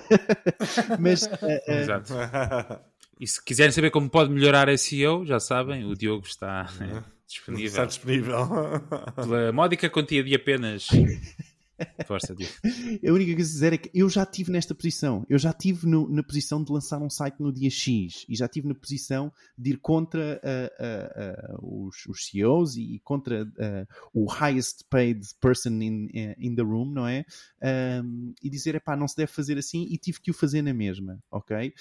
[1.02, 1.28] mas...
[1.68, 2.14] Exato.
[3.20, 7.04] E se quiserem saber como pode melhorar a SEO, já sabem, o Diogo está é,
[7.28, 7.66] disponível.
[7.68, 8.38] Está disponível.
[9.16, 10.88] Pela módica quantia de apenas
[12.06, 12.54] Força, Diogo.
[13.08, 15.26] A única coisa a dizer é que eu já estive nesta posição.
[15.30, 18.46] Eu já estive no, na posição de lançar um site no dia X e já
[18.46, 23.48] estive na posição de ir contra uh, uh, uh, os, os, CEOs e contra
[24.14, 27.26] o highest paid person in, in the room, não é?
[28.04, 30.74] Um, e dizer, epá, não se deve fazer assim e tive que o fazer na
[30.74, 31.74] mesma, ok?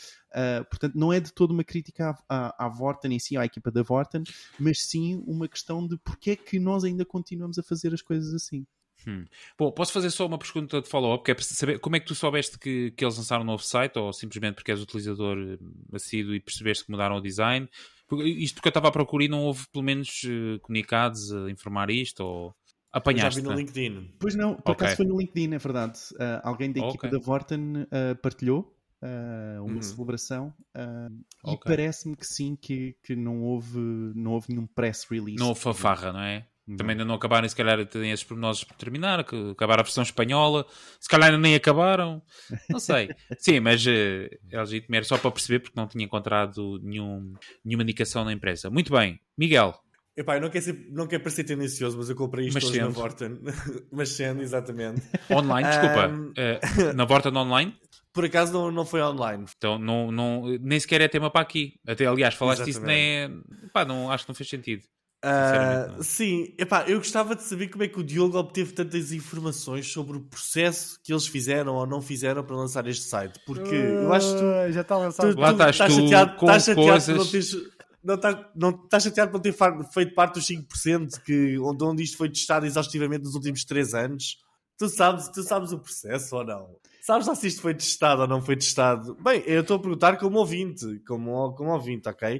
[0.70, 3.70] portanto, não é de toda uma crítica à, à, à Vorten em si, à equipa
[3.70, 4.22] da Vorten,
[4.58, 8.32] mas sim uma questão de porque é que nós ainda continuamos a fazer as coisas
[8.32, 8.66] assim.
[9.06, 9.24] Hum.
[9.58, 12.06] Bom, posso fazer só uma pergunta de follow-up, que é para saber como é que
[12.06, 15.58] tu soubeste que, que eles lançaram um novo site, ou simplesmente porque és utilizador eh,
[15.94, 17.68] assíduo e percebeste que mudaram o design?
[18.06, 21.90] Porque isto que eu estava a procurar não houve pelo menos uh, comunicados a informar
[21.90, 22.54] isto, ou
[22.92, 23.40] apanhaste?
[23.40, 24.14] Já vi no LinkedIn.
[24.18, 24.86] Pois não, por okay.
[24.86, 25.98] acaso foi no LinkedIn, é verdade.
[26.12, 27.10] Uh, alguém da equipa okay.
[27.10, 29.82] da Vorten uh, partilhou uh, uma uhum.
[29.82, 31.54] celebração uh, okay.
[31.54, 33.78] e parece-me que sim, que, que não, houve,
[34.14, 35.38] não houve nenhum press release.
[35.38, 36.46] Não houve fanfarra, não é?
[36.76, 40.02] Também ainda não acabaram, se calhar têm esses pormenores por terminar, que acabar a versão
[40.02, 40.64] espanhola,
[41.00, 42.22] se calhar ainda nem acabaram,
[42.70, 43.08] não sei.
[43.36, 48.24] Sim, mas uh, legítimo, era só para perceber porque não tinha encontrado nenhum, nenhuma indicação
[48.24, 48.70] na empresa.
[48.70, 49.74] Muito bem, Miguel.
[50.16, 52.74] Epá, eu não quero, ser, não quero parecer tendencioso, mas eu comprei isto mas hoje
[52.74, 52.84] sendo.
[52.84, 53.38] na Vorten.
[53.90, 55.02] mas sendo, exatamente.
[55.30, 56.08] Online, desculpa.
[56.08, 56.28] Um...
[56.30, 57.76] Uh, na Vorten online?
[58.12, 59.46] Por acaso não, não foi online.
[59.56, 61.80] Então não, não, nem sequer é tema para aqui.
[61.86, 63.00] Até, aliás, falaste exatamente.
[63.00, 64.82] isso, nem, pá, não, acho que não fez sentido.
[65.24, 69.86] Uh, sim, epá, eu gostava de saber como é que o Diogo obteve tantas informações
[69.86, 74.02] sobre o processo que eles fizeram ou não fizeram para lançar este site, porque uh,
[74.02, 75.32] eu acho que tu, já está lançado.
[75.32, 77.16] Tu, Lá estás, estás tu chateado, com estás chateado coisas...
[77.16, 77.56] não teres,
[78.02, 79.54] não estás, não estás chateado por não ter
[79.92, 84.38] feito parte dos 5% que, onde, onde isto foi testado exaustivamente nos últimos 3 anos.
[84.76, 86.76] Tu sabes, tu sabes o processo ou não?
[87.00, 89.14] Sabes lá se isto foi testado ou não foi testado?
[89.22, 92.38] Bem, eu estou a perguntar como ouvinte, como, como ouvinte, ok?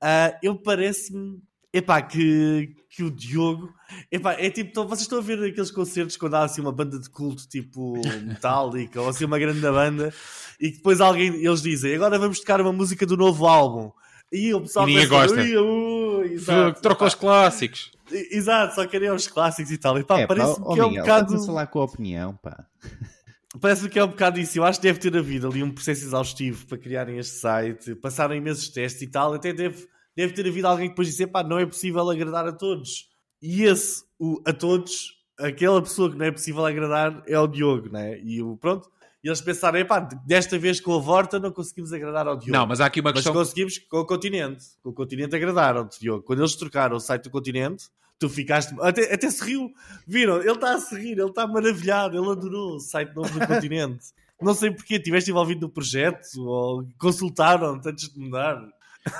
[0.00, 1.42] Uh, eu parece-me
[1.74, 3.74] Epá, que, que o Diogo.
[4.08, 7.10] Epá, é tipo, vocês estão a ver aqueles concertos quando há assim uma banda de
[7.10, 10.14] culto tipo Metallica ou assim uma grande banda
[10.60, 13.90] e que depois alguém, eles dizem agora vamos tocar uma música do novo álbum.
[14.30, 15.40] E o pessoal e ninguém gosta.
[15.40, 17.90] Ui, ui, exato, troca os clássicos.
[18.12, 19.98] Exato, só querem os clássicos e tal.
[19.98, 21.44] E pá, é, parece pá, que é um bocado.
[21.44, 22.64] falar com a opinião, pá.
[23.60, 24.58] Parece-me que é um bocado isso.
[24.58, 28.34] Eu acho que deve ter havido ali um processo exaustivo para criarem este site, passaram
[28.34, 29.32] imensos testes e tal.
[29.32, 32.52] Até deve deve ter havido alguém que depois disse: pá, não é possível agradar a
[32.52, 33.08] todos.
[33.40, 37.90] E esse, o, a todos, aquela pessoa que não é possível agradar é o Diogo,
[37.90, 38.18] né?
[38.20, 38.88] E o, pronto,
[39.24, 42.52] e eles pensaram, epá, desta vez com a Vorta não conseguimos agradar ao Diogo.
[42.52, 43.32] Não, mas há aqui uma questão...
[43.32, 44.66] Mas conseguimos com o Continente.
[44.82, 46.22] Com o Continente agradar ao Diogo.
[46.22, 47.86] Quando eles trocaram o site do Continente,
[48.18, 48.74] tu ficaste...
[48.82, 49.72] Até, até se riu.
[50.06, 50.42] Viram?
[50.42, 54.04] Ele está a se rir, ele está maravilhado, ele adorou o site novo do Continente.
[54.42, 58.60] Não sei porquê, estiveste envolvido no projeto ou consultaram-te antes de mudar.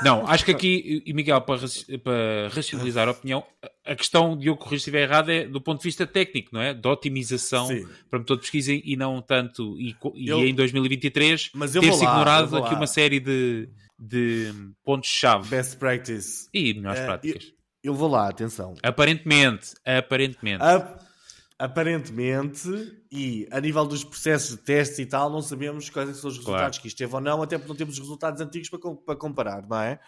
[0.03, 1.61] Não, acho que aqui, e Miguel, para,
[2.03, 3.45] para racionalizar a opinião,
[3.85, 6.61] a questão de eu corrigir se estiver errado é do ponto de vista técnico, não
[6.61, 6.73] é?
[6.73, 7.87] De otimização Sim.
[8.09, 9.79] para motor de pesquisa e não tanto.
[9.79, 13.69] E, e eu, em 2023 ter-se ignorado aqui uma série de,
[13.99, 15.49] de pontos-chave.
[15.49, 16.49] Best practice.
[16.55, 17.45] E melhores uh, práticas.
[17.83, 18.75] Eu, eu, vou lá, atenção.
[18.83, 20.65] Aparentemente, aparentemente.
[21.57, 22.69] Aparentemente,
[23.13, 26.37] e a nível dos processos de testes e tal, não sabemos quais é são os
[26.39, 26.83] resultados claro.
[26.83, 29.65] que isto teve ou não, até porque não temos os resultados antigos para, para comparar,
[29.69, 30.01] não é?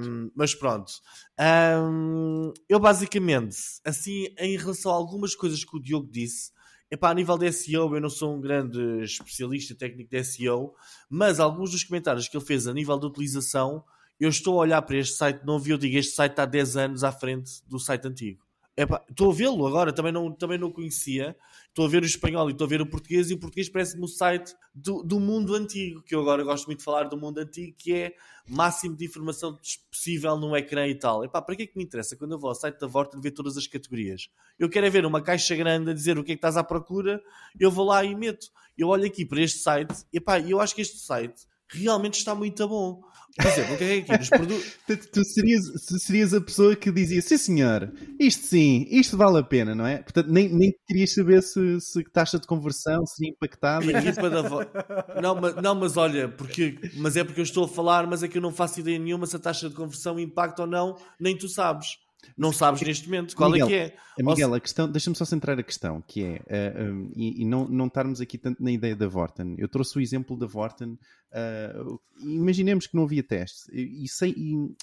[0.00, 0.90] Um, mas pronto.
[1.38, 6.50] Um, eu basicamente, assim, em relação a algumas coisas que o Diogo disse,
[6.90, 10.74] epá, a nível de SEO, eu não sou um grande especialista técnico de SEO,
[11.10, 13.84] mas alguns dos comentários que ele fez a nível de utilização,
[14.18, 16.76] eu estou a olhar para este site novo e eu digo, este site está 10
[16.78, 18.43] anos à frente do site antigo
[18.76, 21.36] estou a vê-lo agora, também não, também não conhecia.
[21.68, 24.04] Estou a ver o espanhol e estou a ver o português, e o português parece-me
[24.04, 27.38] o site do, do mundo antigo, que eu agora gosto muito de falar do mundo
[27.38, 28.14] antigo, que é
[28.46, 29.58] máximo de informação
[29.90, 31.24] possível no ecrã e tal.
[31.24, 33.30] Epá, para que é que me interessa quando eu vou ao site da Vorta ver
[33.30, 34.28] todas as categorias?
[34.58, 36.64] Eu quero é ver uma caixa grande a dizer o que é que estás à
[36.64, 37.22] procura,
[37.58, 38.48] eu vou lá e meto.
[38.76, 42.66] Eu olho aqui para este site, e eu acho que este site realmente está muito
[42.68, 43.02] bom.
[43.36, 44.18] Por exemplo, o que é aqui?
[44.18, 44.78] Nos produtos...
[45.12, 49.42] tu, serias, tu serias a pessoa que dizia, sim senhor, isto sim, isto vale a
[49.42, 49.98] pena, não é?
[49.98, 53.86] Portanto, nem, nem querias saber se, se taxa de conversão seria impactada.
[53.92, 55.20] Da...
[55.20, 58.28] Não, mas, não, mas olha, porque, mas é porque eu estou a falar, mas é
[58.28, 61.36] que eu não faço ideia nenhuma se a taxa de conversão impacta ou não, nem
[61.36, 61.88] tu sabes.
[62.36, 64.22] Não sabes neste momento qual Miguel, é que é.
[64.22, 67.44] Miguel, a questão, deixa-me só centrar a questão, que é, uh, eh, um, e, e,
[67.44, 69.54] não, não estarmos aqui tanto na ideia da Vorten.
[69.58, 70.98] Eu trouxe o exemplo da Vorten.
[71.32, 73.70] Uh, imaginemos que não havia teste.
[73.72, 74.74] E, sei, e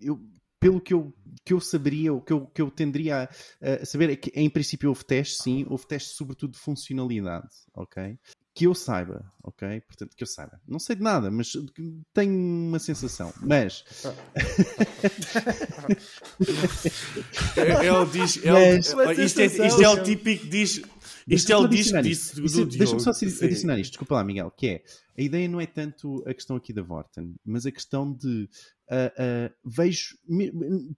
[0.00, 0.20] eu,
[0.60, 1.12] pelo que eu,
[1.44, 3.28] que eu saberia, o que eu, que eu tenderia
[3.60, 7.48] a, a saber é que em princípio houve teste, sim, houve teste sobretudo de funcionalidade,
[7.74, 8.18] ok?
[8.60, 9.80] Que eu saiba, ok?
[9.80, 10.60] Portanto, que eu saiba.
[10.68, 11.56] Não sei de nada, mas
[12.12, 13.32] tenho uma sensação.
[13.40, 13.82] Mas.
[17.56, 18.36] é, é, o diz.
[18.44, 20.82] É mas, o, isto, é, isto é o típico diz.
[21.26, 24.66] Isto é o disco disso do, do Deixa-me só adicionar isto, desculpa lá, Miguel, que
[24.66, 24.82] é
[25.18, 28.46] a ideia não é tanto a questão aqui da Vorten, mas a questão de
[28.90, 30.16] uh, uh, vejo,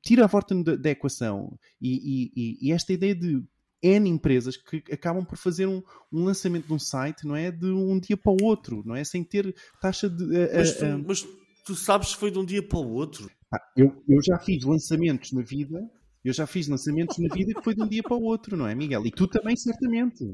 [0.03, 3.45] tira a Vorten da, da equação e, e, e, esta ideia de
[3.83, 7.51] N empresas que acabam por fazer um, um, lançamento de um site, não é?
[7.51, 9.03] De um dia para o outro, não é?
[9.03, 10.23] Sem ter taxa de.
[10.23, 11.29] Uh, mas, tu, uh, mas,
[11.65, 13.29] tu, sabes se foi de um dia para o outro?
[13.77, 15.79] Eu, eu já fiz lançamentos na vida,
[16.25, 18.67] eu já fiz lançamentos na vida que foi de um dia para o outro, não
[18.67, 19.05] é, Miguel?
[19.05, 20.25] E tu também, certamente.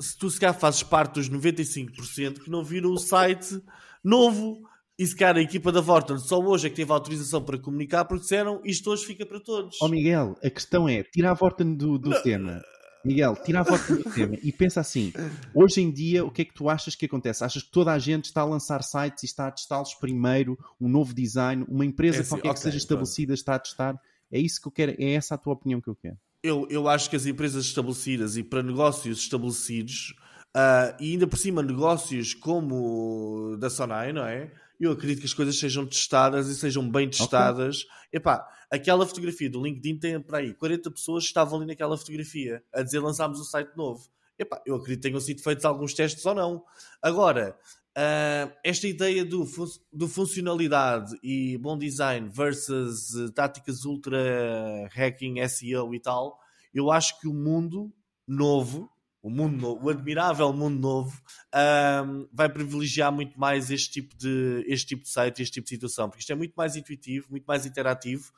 [0.00, 3.62] Se tu se calhar fazes parte dos 95% que não viram o site
[4.02, 4.62] novo.
[4.96, 8.04] E se calhar a equipa da Vorten só hoje é que teve autorização para comunicar
[8.04, 9.76] porque disseram isto hoje fica para todos.
[9.82, 12.62] Ó oh Miguel, a questão é, tirar a Vorten do, do tema
[13.04, 15.12] Miguel, tira a voz do tema e pensa assim:
[15.54, 17.44] hoje em dia, o que é que tu achas que acontece?
[17.44, 20.88] Achas que toda a gente está a lançar sites e está a testá-los primeiro, um
[20.88, 23.38] novo design, uma empresa é assim, qualquer okay, que seja estabelecida pronto.
[23.38, 24.00] está a testar?
[24.32, 26.16] É isso que eu quero, é essa a tua opinião que eu quero.
[26.42, 30.14] Eu, eu acho que as empresas estabelecidas e para negócios estabelecidos,
[30.56, 34.50] uh, e ainda por cima negócios como da Sonai, não é?
[34.80, 37.82] Eu acredito que as coisas sejam testadas e sejam bem testadas.
[37.82, 37.88] Okay.
[38.14, 42.62] Epá, aquela fotografia do LinkedIn tem para aí 40 pessoas que estavam ali naquela fotografia
[42.72, 44.08] a dizer lançámos um site novo.
[44.38, 46.64] Epá, eu acredito que tenham sido feitos alguns testes ou não.
[47.00, 47.56] Agora,
[47.96, 55.36] uh, esta ideia do, fun do funcionalidade e bom design versus uh, táticas ultra hacking,
[55.48, 56.38] SEO e tal,
[56.72, 57.92] eu acho que o mundo
[58.26, 58.90] novo
[59.24, 61.18] o mundo novo, o admirável mundo novo,
[62.06, 65.70] um, vai privilegiar muito mais este tipo de este tipo de site, este tipo de
[65.70, 68.30] situação, porque isto é muito mais intuitivo, muito mais interativo.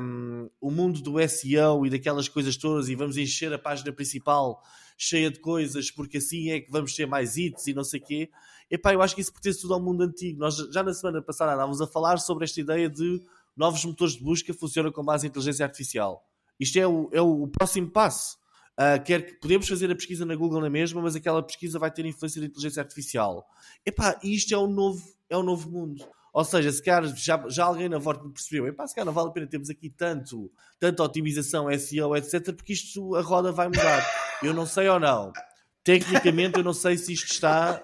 [0.00, 4.62] Um, o mundo do SEO e daquelas coisas todas, e vamos encher a página principal
[4.96, 8.04] cheia de coisas, porque assim é que vamos ter mais hits e não sei o
[8.04, 8.30] quê.
[8.70, 10.38] Epá, eu acho que isso pertence tudo ao mundo antigo.
[10.38, 13.20] Nós já na semana passada andávamos a falar sobre esta ideia de
[13.56, 16.24] novos motores de busca funcionam com base em inteligência artificial.
[16.60, 18.38] Isto é o, é o próximo passo.
[18.78, 21.90] Uh, quer que podemos fazer a pesquisa na Google na mesma, mas aquela pesquisa vai
[21.90, 23.44] ter influência da inteligência artificial.
[23.84, 26.06] Epá, isto é o novo, é o novo mundo.
[26.32, 29.30] Ou seja, se calhar já, já alguém na Vorten percebeu, epá, se calhar não vale
[29.30, 34.06] a pena termos aqui tanto, tanta otimização, SEO, etc, porque isto, a roda vai mudar.
[34.44, 35.32] Eu não sei ou não.
[35.82, 37.82] Tecnicamente eu não sei se isto está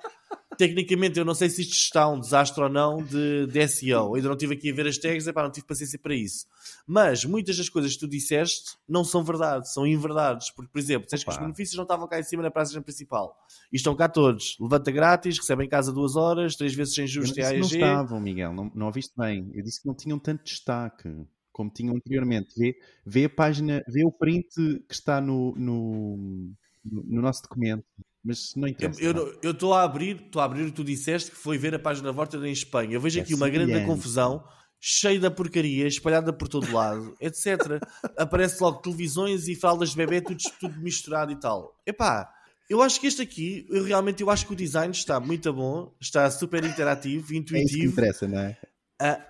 [0.57, 4.15] tecnicamente eu não sei se isto está um desastre ou não de, de SEO.
[4.15, 6.47] Ainda não estive aqui a ver as tags, epá, não tive paciência para isso.
[6.87, 10.51] Mas muitas das coisas que tu disseste não são verdade, são inverdades.
[10.51, 13.37] Porque, por exemplo, disseste que os benefícios não estavam cá em cima na praça principal.
[13.73, 14.57] E estão cá todos.
[14.61, 17.61] Levanta grátis, recebe em casa duas horas, três vezes sem juros de AEG.
[17.61, 19.51] Não estavam, Miguel, não, não ouviste bem.
[19.55, 21.09] Eu disse que não tinham tanto destaque
[21.55, 22.53] como tinham anteriormente.
[22.59, 24.55] Vê, vê a página, vê o print
[24.89, 26.53] que está no, no,
[26.85, 27.85] no nosso documento.
[28.25, 29.03] Mas não interessa.
[29.03, 31.79] Eu estou a abrir, estou a abrir o que tu disseste que foi ver a
[31.79, 32.95] página Vorta em Espanha.
[32.95, 34.43] Eu vejo aqui uma grande confusão,
[34.81, 37.83] cheia de porcaria, espalhada por todo lado, etc.
[38.17, 41.79] Aparece logo televisões e fraldas de bebê, tudo, tudo misturado e tal.
[41.87, 42.33] Epá,
[42.69, 45.95] eu acho que este aqui, eu realmente eu acho que o design está muito bom,
[46.01, 47.57] está super interativo, intuitivo.
[47.57, 48.59] É isso que interessa, não é?
[48.99, 49.21] Ah,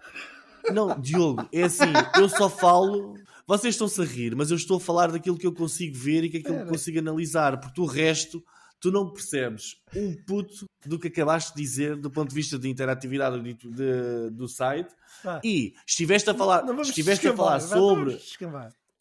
[0.72, 3.14] não, Diogo, é assim, eu só falo.
[3.46, 6.30] Vocês estão-se a rir, mas eu estou a falar daquilo que eu consigo ver e
[6.30, 8.42] que aquilo que consigo analisar, porque o resto
[8.84, 12.68] tu não percebes um puto do que acabaste de dizer do ponto de vista de
[12.68, 14.94] interatividade de, de, do site
[15.24, 15.40] ah.
[15.42, 18.18] e estiveste a falar, não, não estiveste a falar sobre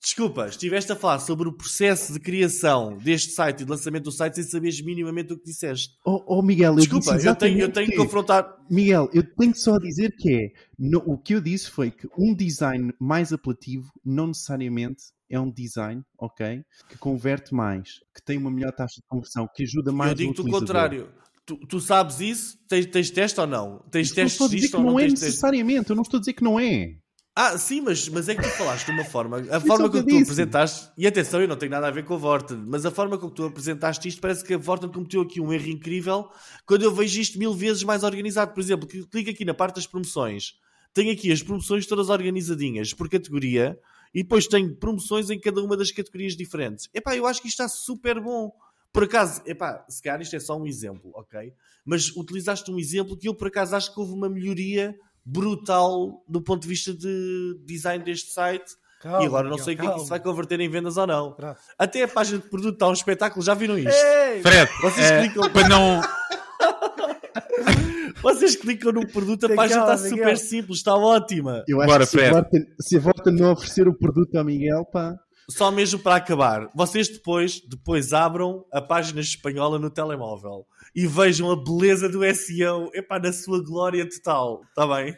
[0.01, 4.11] Desculpa, estiveste a falar sobre o processo de criação deste site e de lançamento do
[4.11, 5.95] site sem saberes minimamente o que disseste.
[6.05, 8.53] Oh, oh Miguel, eu Desculpa, eu tenho, eu tenho que, que confrontar.
[8.69, 10.51] Miguel, eu tenho só a dizer que é.
[10.77, 15.49] No, o que eu disse foi que um design mais apelativo não necessariamente é um
[15.49, 16.63] design, ok?
[16.87, 20.41] Que converte mais, que tem uma melhor taxa de conversão, que ajuda mais Eu digo-te
[20.41, 21.09] o contrário.
[21.45, 22.57] Tu, tu, sabes isso?
[22.69, 23.79] Tens, tens teste ou não?
[23.91, 24.91] Tens testes disto ou não?
[24.91, 26.95] Não é necessariamente, eu não estou a dizer que não é.
[27.35, 29.39] Ah, sim, mas, mas é que tu falaste de uma forma.
[29.49, 30.91] A forma como tu apresentaste.
[30.95, 33.33] E atenção, eu não tenho nada a ver com a Vorten, mas a forma como
[33.33, 36.29] tu apresentaste isto parece que a Vorten cometeu aqui um erro incrível
[36.63, 38.53] quando eu vejo isto mil vezes mais organizado.
[38.53, 40.53] Por exemplo, clica aqui na parte das promoções.
[40.93, 43.79] Tem aqui as promoções todas organizadinhas por categoria
[44.13, 46.87] e depois tem promoções em cada uma das categorias diferentes.
[46.93, 48.51] Epá, eu acho que isto está super bom.
[48.91, 51.51] Por acaso, epá, se calhar isto é só um exemplo, ok?
[51.83, 54.95] Mas utilizaste um exemplo que eu por acaso acho que houve uma melhoria
[55.25, 58.75] brutal do ponto de vista de design deste site.
[59.01, 61.07] Calma, e agora não sei o que é que isso vai converter em vendas ou
[61.07, 61.35] não.
[61.77, 63.89] Até a página de produto está um espetáculo, já viram isto?
[63.89, 65.49] Ei, Fred, vocês é, clicam.
[65.51, 66.01] Para não.
[68.23, 70.17] Vocês clicam no produto, a tem página calma, está Miguel.
[70.17, 71.63] super simples, está ótima.
[71.67, 72.29] Eu acho Bora, que se, Fred.
[72.29, 75.15] A Vorta, se a não oferecer o produto ao Miguel, pá.
[75.49, 81.51] Só mesmo para acabar, vocês depois, depois abram a página espanhola no telemóvel e vejam
[81.51, 84.61] a beleza do SEO epá, na sua glória total.
[84.69, 85.17] Está bem?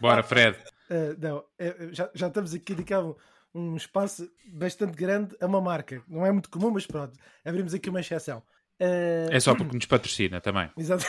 [0.00, 0.56] Bora, Fred.
[0.88, 3.14] Uh, não, é, já, já estamos aqui a dedicar um,
[3.52, 6.00] um espaço bastante grande a uma marca.
[6.06, 8.38] Não é muito comum, mas pronto, abrimos aqui uma exceção.
[8.80, 9.32] Uh...
[9.32, 10.70] É só porque nos patrocina também.
[10.78, 11.06] Exato.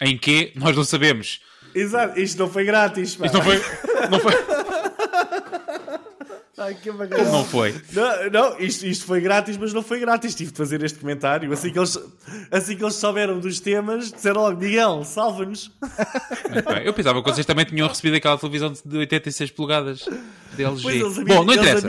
[0.00, 1.40] Em que nós não sabemos.
[1.74, 3.16] Exato, isto não foi grátis.
[3.16, 3.26] Pá.
[3.26, 3.62] Isto não foi.
[4.10, 4.32] Não foi...
[6.60, 7.74] Ai, que Como não foi?
[7.92, 10.34] Não, não isto, isto foi grátis, mas não foi grátis.
[10.34, 11.50] Tive de fazer este comentário.
[11.52, 11.98] Assim que eles,
[12.50, 15.70] assim que eles souberam dos temas, disseram logo: Miguel, salva-nos.
[16.84, 20.04] Eu pensava que vocês também tinham recebido aquela televisão de 86 polegadas
[20.54, 20.82] de LG.
[20.82, 21.86] Pois eles, Bom, não interessa.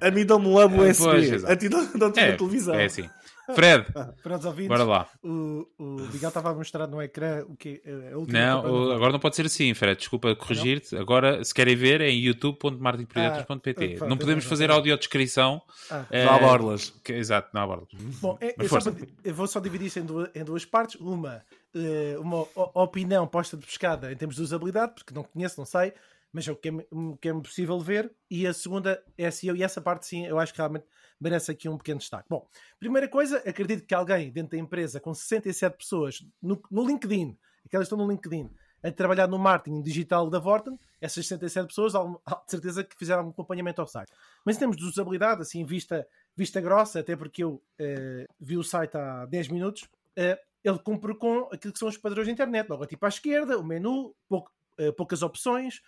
[0.00, 1.04] A mim dão-me um abo USB.
[1.04, 2.74] Pois, a ti dão-te é, uma televisão.
[2.74, 3.08] É assim.
[3.54, 3.86] Fred,
[4.22, 5.08] para os ouvintes, bora lá.
[5.22, 7.82] O, o Miguel estava a mostrar no ecrã o que
[8.28, 9.98] Não, agora não pode ser assim, Fred.
[9.98, 10.96] Desculpa corrigir-te.
[10.96, 13.98] Agora, se querem ver, é em youtube.martinprojetos.pt.
[14.00, 15.62] Ah, não podemos fazer audiodescrição.
[15.90, 16.04] Ah.
[16.10, 16.90] É, não há borlas.
[17.02, 17.88] Que, exato, não há borlas.
[18.20, 18.78] Bom, é, é só,
[19.24, 21.00] eu vou só dividir isso em duas, em duas partes.
[21.00, 21.42] Uma,
[21.74, 25.92] eh, uma opinião posta de pescada em termos de usabilidade, porque não conheço, não sei
[26.32, 26.72] mas é o que é,
[27.20, 28.12] que é possível ver.
[28.30, 30.84] E a segunda é SEO, e essa parte sim, eu acho que realmente
[31.20, 32.28] merece aqui um pequeno destaque.
[32.28, 32.46] Bom,
[32.78, 37.86] primeira coisa, acredito que alguém dentro da empresa com 67 pessoas no, no LinkedIn, aquelas
[37.86, 38.50] estão no LinkedIn,
[38.82, 43.30] a trabalhar no marketing digital da Vorten, essas 67 pessoas, de certeza que fizeram um
[43.30, 44.12] acompanhamento ao site.
[44.44, 48.62] Mas em termos de usabilidade, assim, vista, vista grossa, até porque eu uh, vi o
[48.62, 52.68] site há 10 minutos, uh, ele cumpre com aquilo que são os padrões da internet.
[52.68, 55.80] Logo, tipo à esquerda, o menu, uh, poucas opções,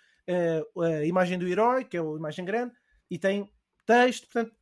[0.77, 2.73] a imagem do herói, que é a imagem grande,
[3.09, 3.51] e tem
[3.91, 4.55] texto, portanto,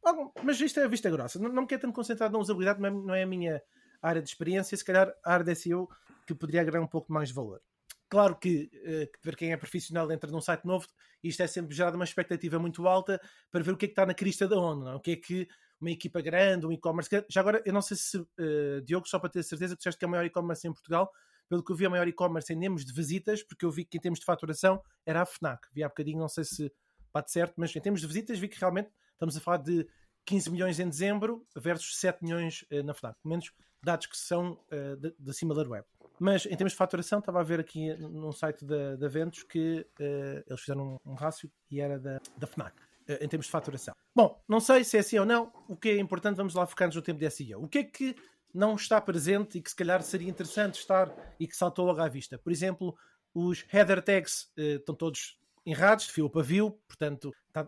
[0.44, 1.40] mas isto é a vista grossa.
[1.40, 3.62] Não, não me quero tanto concentrar na usabilidade, é, não é a minha
[4.02, 5.88] área de experiência, se calhar a área de SEO
[6.26, 7.62] que poderia agregar um pouco mais de valor.
[8.10, 10.88] Claro que, uh, para quem é profissional entra num site novo,
[11.24, 14.06] isto é sempre gerado uma expectativa muito alta para ver o que é que está
[14.06, 14.92] na crista da onda, não?
[14.94, 14.96] É?
[14.96, 15.48] o que é que
[15.80, 17.10] uma equipa grande, um e-commerce.
[17.30, 20.06] Já agora, eu não sei se, uh, Diogo, só para ter certeza, que disseste que
[20.06, 21.10] é o maior e-commerce em Portugal,
[21.48, 23.98] pelo que eu vi, a maior e-commerce em termos de visitas, porque eu vi que
[23.98, 25.68] em termos de faturação era a Fnac.
[25.72, 26.72] Vi há bocadinho, não sei se
[27.14, 29.86] bate certo, mas em termos de visitas vi que realmente estamos a falar de
[30.26, 33.20] 15 milhões em dezembro versus 7 milhões uh, na Fnac.
[33.22, 33.52] Pelo menos
[33.84, 35.86] dados que são uh, da Similar Web.
[36.18, 39.86] Mas em termos de faturação, estava a ver aqui num site da, da Ventos que
[40.00, 42.74] uh, eles fizeram um, um rácio e era da, da Fnac
[43.22, 43.96] em termos de faturação.
[44.16, 45.52] Bom, não sei se é assim ou não.
[45.68, 47.64] O que é importante, vamos lá focar-nos no tempo de SEO.
[47.64, 48.16] O que é que
[48.54, 52.08] não está presente e que se calhar seria interessante estar e que saltou logo à
[52.08, 52.38] vista.
[52.38, 52.96] Por exemplo,
[53.34, 57.68] os header tags estão todos errados, de fio para fio, portanto tá,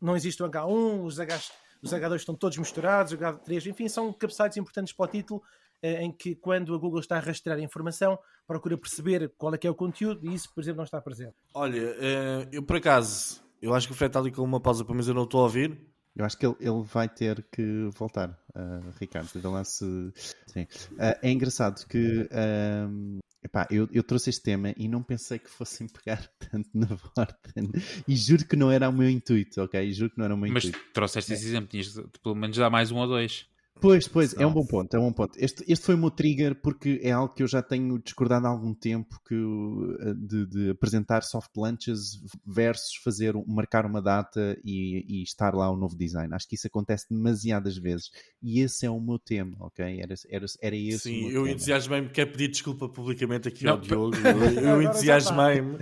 [0.00, 1.40] não existe o H1, os, H,
[1.82, 5.42] os H2 estão todos misturados, o H3, enfim, são cabeçalhos importantes para o título
[5.82, 9.58] uh, em que quando a Google está a rastrear a informação, procura perceber qual é
[9.58, 11.34] que é o conteúdo e isso, por exemplo, não está presente.
[11.54, 14.84] Olha, uh, eu por acaso, eu acho que o Fred está ali com uma pausa,
[14.88, 15.78] mas eu não estou a ouvir.
[16.16, 19.28] Eu acho que ele, ele vai ter que voltar, uh, Ricardo.
[19.50, 19.84] Lá se...
[20.46, 20.62] Sim.
[20.92, 25.50] Uh, é engraçado que uh, epá, eu, eu trouxe este tema e não pensei que
[25.50, 27.70] fossem pegar tanto na Vorten.
[28.06, 29.92] E juro que não era o meu intuito, ok?
[29.92, 30.84] Juro que não era o meu Mas intuito.
[30.84, 33.46] Mas trouxeste esse exemplo, tinhas pelo menos dar mais um ou dois.
[33.80, 35.32] Pois, pois, é um bom ponto, é um bom ponto.
[35.36, 38.50] Este, este foi o meu trigger porque é algo que eu já tenho discordado há
[38.50, 45.04] algum tempo que, eh, de, de apresentar soft launches versus fazer, marcar uma data e,
[45.08, 46.34] e, estar lá o novo design.
[46.34, 48.10] Acho que isso acontece demasiadas vezes
[48.42, 49.84] e esse é o meu tema, ok?
[50.00, 54.16] Era, era, era esse Sim, eu entusiasmei-me, quero pedir desculpa publicamente aqui Não, ao Diogo.
[54.28, 55.78] Eu, eu entusiasmei-me,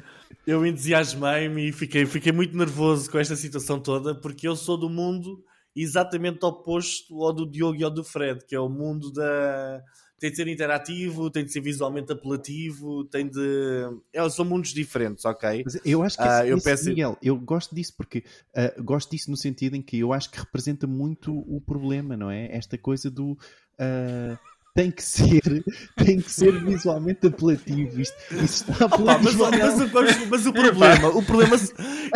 [0.47, 4.89] eu entusiasmei-me e fiquei, fiquei muito nervoso com esta situação toda porque eu sou do
[4.89, 5.43] mundo
[5.77, 9.83] exatamente oposto ao do Diogo e ao do Fred, que é o mundo da.
[10.19, 13.85] Tem de ser interativo, tem de ser visualmente apelativo, tem de.
[14.11, 15.63] É, são mundos diferentes, ok?
[15.63, 16.89] Mas eu acho que uh, esse, eu esse, peço...
[16.89, 18.25] Miguel, eu gosto disso porque
[18.57, 22.31] uh, gosto disso no sentido em que eu acho que representa muito o problema, não
[22.31, 22.49] é?
[22.51, 23.33] Esta coisa do.
[23.79, 24.39] Uh,
[24.77, 25.65] tem que ser,
[25.97, 27.99] tem que ser visualmente apelativo.
[27.99, 31.57] Isto, isto está Opa, mas, mas, mas, mas, o problema, o problema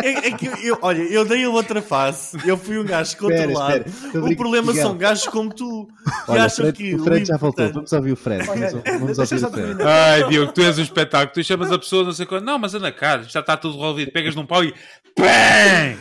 [0.03, 3.77] é, é que eu, olha, eu dei a outra face, eu fui um gajo controlado.
[3.77, 5.87] Espera, espera, o problema são gajos como tu
[6.25, 6.95] que olha, acham Fred, que.
[6.95, 8.45] O Fred já voltou, vamos ouvir o Fred.
[8.45, 9.83] Vamos, vamos ouvir o Fred.
[9.83, 12.75] Ai, Diogo, tu és um espetáculo, tu chamas a pessoa, não sei quando, não, mas
[12.75, 14.71] anda cá, já está tudo resolvido, pegas num pau e.
[15.17, 15.97] Bang!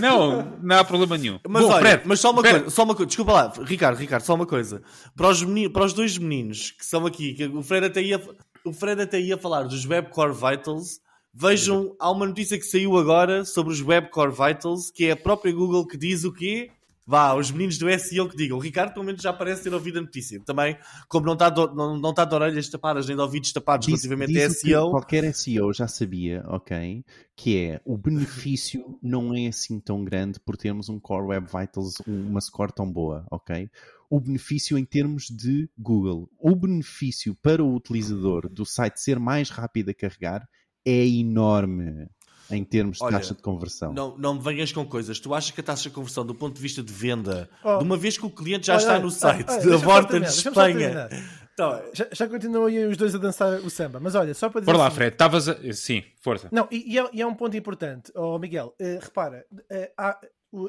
[0.00, 1.38] Não, não há problema nenhum.
[1.48, 4.22] Mas Bom, olha, Fred, mas só uma coisa, só uma coisa, desculpa lá, Ricardo, Ricardo,
[4.22, 4.82] só uma coisa.
[5.14, 8.20] Para os meninos para os dois meninos que são aqui, que o Fred até ia,
[8.64, 11.00] o Fred até ia falar dos Web Core Vitals.
[11.32, 15.16] Vejam, há uma notícia que saiu agora sobre os Web Core Vitals, que é a
[15.16, 16.70] própria Google que diz o quê?
[17.10, 18.58] Vá, os meninos do SEO que digam.
[18.58, 20.38] O Ricardo, pelo menos, já parece ter ouvido a notícia.
[20.44, 20.76] Também,
[21.08, 24.02] como não está de, não, não está de orelhas tapadas nem de ouvidos tapados diz,
[24.02, 24.90] relativamente diz a SEO.
[24.90, 27.02] qualquer SEO já sabia, ok?
[27.34, 31.94] Que é o benefício não é assim tão grande por termos um Core Web Vitals,
[32.06, 33.70] uma score tão boa, ok?
[34.10, 36.30] O benefício em termos de Google.
[36.38, 40.48] O benefício para o utilizador do site ser mais rápido a carregar
[40.84, 42.08] é enorme
[42.50, 43.92] em termos de Olha, taxa de conversão.
[43.92, 45.20] Não, não me venhas com coisas.
[45.20, 47.78] Tu achas que a taxa de conversão, do ponto de vista de venda, oh.
[47.78, 51.08] de uma vez que o cliente já Olha, está no site da Vorta de Espanha.
[51.52, 54.60] Então, já, já continuam aí os dois a dançar o samba, mas olha, só para
[54.60, 54.72] dizer.
[54.72, 55.72] Por lá, assim, Fred, estavas a...
[55.72, 56.48] Sim, força.
[56.52, 58.74] Não, e, e, é, e, é, um ponto importante, oh, Miguel.
[58.80, 60.20] Uh, repara, uh, há,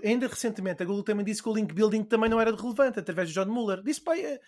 [0.03, 3.29] ainda recentemente a Google também disse que o link building também não era relevante através
[3.29, 3.81] de John Mueller.
[3.81, 4.39] Disse pai, eh,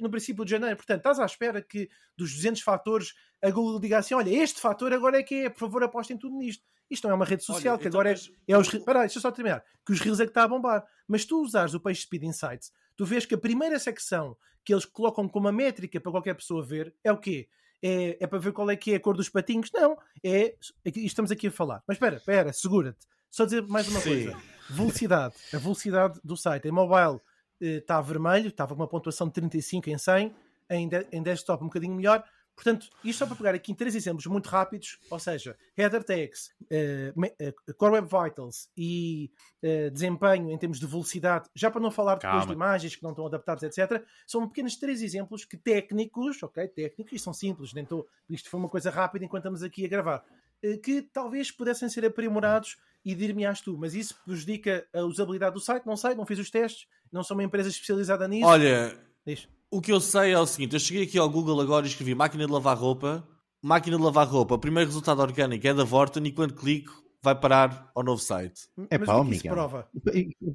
[0.00, 0.76] no princípio de janeiro.
[0.76, 3.12] Portanto, estás à espera que dos 200 fatores
[3.42, 6.36] a Google diga assim: olha, este fator agora é que é, por favor, apostem tudo
[6.36, 6.64] nisto.
[6.90, 8.72] Isto não é uma rede social olha, que então, agora é, é os.
[8.72, 9.62] Espera deixa eu só terminar.
[9.84, 10.84] Que os Reels é que está a bombar.
[11.06, 14.86] Mas tu usares o Page Speed Insights, tu vês que a primeira secção que eles
[14.86, 17.48] colocam como uma métrica para qualquer pessoa ver é o quê?
[17.82, 19.70] É, é para ver qual é que é a cor dos patinhos?
[19.74, 20.54] Não, é.
[20.86, 21.82] Estamos aqui a falar.
[21.86, 23.06] Mas espera, espera, segura-te.
[23.30, 24.08] Só dizer mais uma Sim.
[24.08, 25.34] coisa Velocidade.
[25.52, 26.68] A velocidade do site.
[26.68, 27.20] Em mobile
[27.60, 30.34] está eh, vermelho, estava com uma pontuação de 35 em 100.
[30.70, 32.24] Em, de, em desktop um bocadinho melhor.
[32.54, 36.50] Portanto, isto só para pegar aqui em três exemplos muito rápidos, ou seja, header tags,
[36.62, 39.30] uh, Core Web Vitals e
[39.62, 42.46] uh, desempenho em termos de velocidade, já para não falar depois Calma.
[42.46, 44.04] de imagens que não estão adaptadas, etc.
[44.26, 48.60] São pequenos três exemplos que técnicos, ok, técnicos, e são simples, nem estou, isto foi
[48.60, 50.24] uma coisa rápida enquanto estamos aqui a gravar,
[50.64, 55.60] uh, que talvez pudessem ser aprimorados e dir-me-ás tu, mas isso prejudica a usabilidade do
[55.60, 55.86] site?
[55.86, 58.46] Não sei, não fiz os testes, não sou uma empresa especializada nisso.
[58.46, 59.46] Olha, Diz.
[59.70, 62.14] o que eu sei é o seguinte: eu cheguei aqui ao Google agora e escrevi
[62.14, 63.26] máquina de lavar roupa,
[63.62, 67.34] máquina de lavar roupa, o primeiro resultado orgânico é da Vorten e quando clico vai
[67.34, 68.68] parar ao novo site.
[68.90, 69.54] É pá, Miguel.
[69.54, 69.88] prova?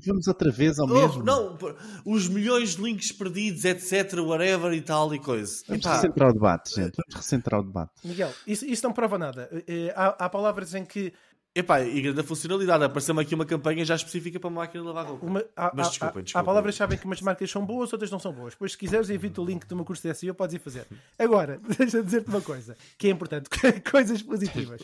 [0.06, 1.24] Vamos outra vez ao oh, mesmo.
[1.24, 1.58] Não,
[2.06, 5.64] os milhões de links perdidos, etc, whatever e tal e coisa.
[5.68, 6.96] Vamos recentrar o debate, gente.
[6.96, 7.92] Vamos recentrar o debate.
[8.04, 9.50] Miguel, isso, isso não prova nada.
[9.68, 11.12] Eh, há, há palavras em que
[11.56, 12.84] Epá, e grande funcionalidade.
[12.84, 15.26] Apareceu-me aqui uma campanha já específica para uma máquina de lavar roupa.
[15.26, 16.42] Uma, há, Mas desculpem, desculpem.
[16.42, 18.54] Há palavras-chave que umas marcas são boas, outras não são boas.
[18.54, 20.86] Pois se quiseres, evita o link do meu curso de SEO, podes ir fazer.
[21.18, 23.50] Agora, deixa-me dizer-te uma coisa que é importante:
[23.90, 24.82] coisas positivas.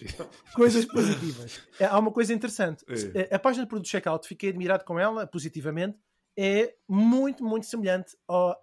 [0.55, 1.61] coisas positivas.
[1.79, 2.83] É, há uma coisa interessante.
[3.13, 3.35] É.
[3.35, 5.97] A página de produto checkout, fiquei admirado com ela, positivamente,
[6.37, 8.59] é muito, muito semelhante ao,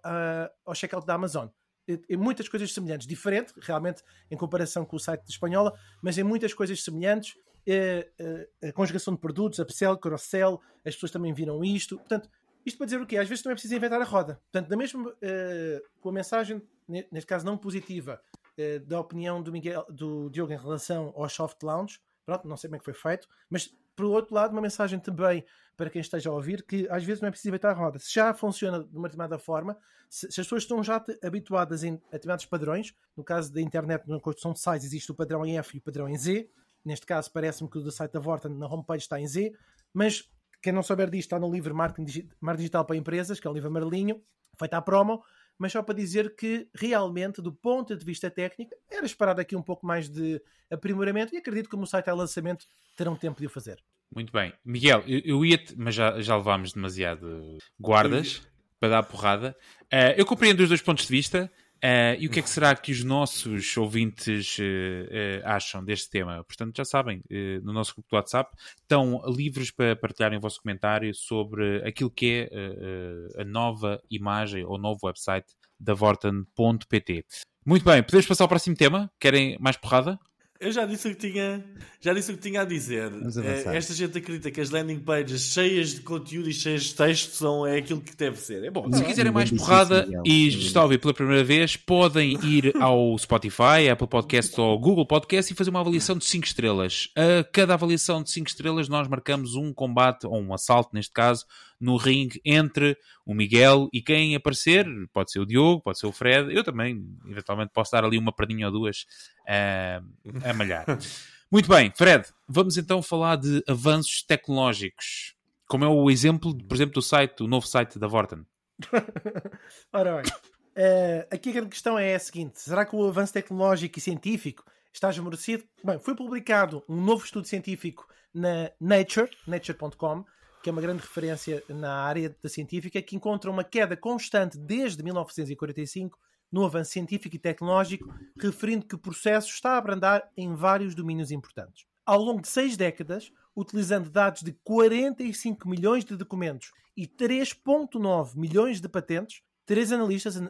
[0.65, 1.47] ao checkout da Amazon
[1.87, 6.23] em muitas coisas semelhantes, diferente realmente em comparação com o site de espanhola, mas em
[6.23, 7.33] muitas coisas semelhantes
[7.67, 11.97] a, a, a conjugação de produtos, upsell, cross-sell, as pessoas também viram isto.
[11.97, 12.29] Portanto,
[12.65, 13.17] Isto para dizer o quê?
[13.17, 14.39] Às vezes não é preciso inventar a roda.
[14.51, 18.21] Portanto, da mesma, uh, com a mensagem, neste caso não positiva,
[18.57, 22.69] uh, da opinião do, Miguel, do Diogo em relação ao soft launch, pronto, não sei
[22.69, 25.45] como é que foi feito, mas por outro lado, uma mensagem também
[25.75, 27.99] para quem esteja a ouvir, que às vezes não é preciso inventar a roda.
[27.99, 29.77] Se já funciona de uma determinada forma,
[30.09, 34.07] se, se as pessoas estão já habituadas em, a determinados padrões, no caso da internet,
[34.07, 36.49] na construção de sites, existe o padrão em F e o padrão em Z.
[36.85, 39.53] Neste caso, parece-me que o do site da Vorta na homepage está em Z,
[39.93, 40.29] mas
[40.61, 42.25] quem não souber disto está no livro Marketing
[42.55, 44.21] Digital para Empresas, que é um livro amarelinho,
[44.57, 45.23] feito à promo,
[45.57, 49.61] mas só para dizer que realmente, do ponto de vista técnico, era esperado aqui um
[49.61, 52.65] pouco mais de aprimoramento e acredito que como o site é lançamento
[52.95, 53.83] terão tempo de o fazer.
[54.13, 54.53] Muito bem.
[54.63, 58.41] Miguel, eu, eu ia mas já, já levámos demasiado guardas
[58.79, 59.55] para dar porrada.
[59.83, 61.51] Uh, eu compreendo os dois pontos de vista.
[61.83, 66.09] Uh, e o que é que será que os nossos ouvintes uh, uh, acham deste
[66.09, 66.41] tema?
[66.45, 67.21] Portanto, já sabem,
[67.61, 72.49] no nosso grupo do WhatsApp, estão livres para partilharem o vosso comentário sobre aquilo que
[72.49, 77.25] é a nova imagem ou novo website da Vorten.pt.
[77.65, 79.11] Muito bem, podemos passar ao próximo tema?
[79.19, 80.17] Querem mais porrada?
[80.63, 81.61] Eu já disse o que tinha,
[81.99, 83.11] já disse o que tinha a dizer.
[83.43, 87.31] É, esta gente acredita que as landing pages cheias de conteúdo e cheias de texto
[87.31, 88.63] são é aquilo que deve ser.
[88.63, 88.89] É bom.
[88.93, 93.89] Se quiserem mais porrada e está a ouvir pela primeira vez, podem ir ao Spotify,
[93.91, 97.09] Apple Podcast ou Google Podcast e fazer uma avaliação de 5 estrelas.
[97.15, 101.45] A cada avaliação de 5 estrelas nós marcamos um combate, ou um assalto neste caso,
[101.79, 106.11] no ringue entre o Miguel e quem aparecer, pode ser o Diogo, pode ser o
[106.11, 109.05] Fred, eu também, eventualmente, posso dar ali uma perninha ou duas
[109.47, 110.85] uh, a malhar.
[111.51, 115.35] Muito bem, Fred, vamos então falar de avanços tecnológicos,
[115.67, 118.45] como é o exemplo, por exemplo, do site, o novo site da Vorten.
[119.93, 123.99] Ora bem, uh, aqui a grande questão é a seguinte: será que o avanço tecnológico
[123.99, 125.63] e científico está esmorecido?
[125.83, 130.25] Bem, foi publicado um novo estudo científico na Nature, nature.com,
[130.63, 135.03] que é uma grande referência na área da científica, que encontra uma queda constante desde
[135.03, 136.17] 1945
[136.49, 138.07] no avanço científico e tecnológico,
[138.39, 141.85] referindo que o processo está a abrandar em vários domínios importantes.
[142.05, 148.79] Ao longo de seis décadas, utilizando dados de 45 milhões de documentos e 3,9 milhões
[148.79, 150.49] de patentes, três analistas uh,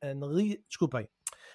[0.00, 1.06] anali desculpem,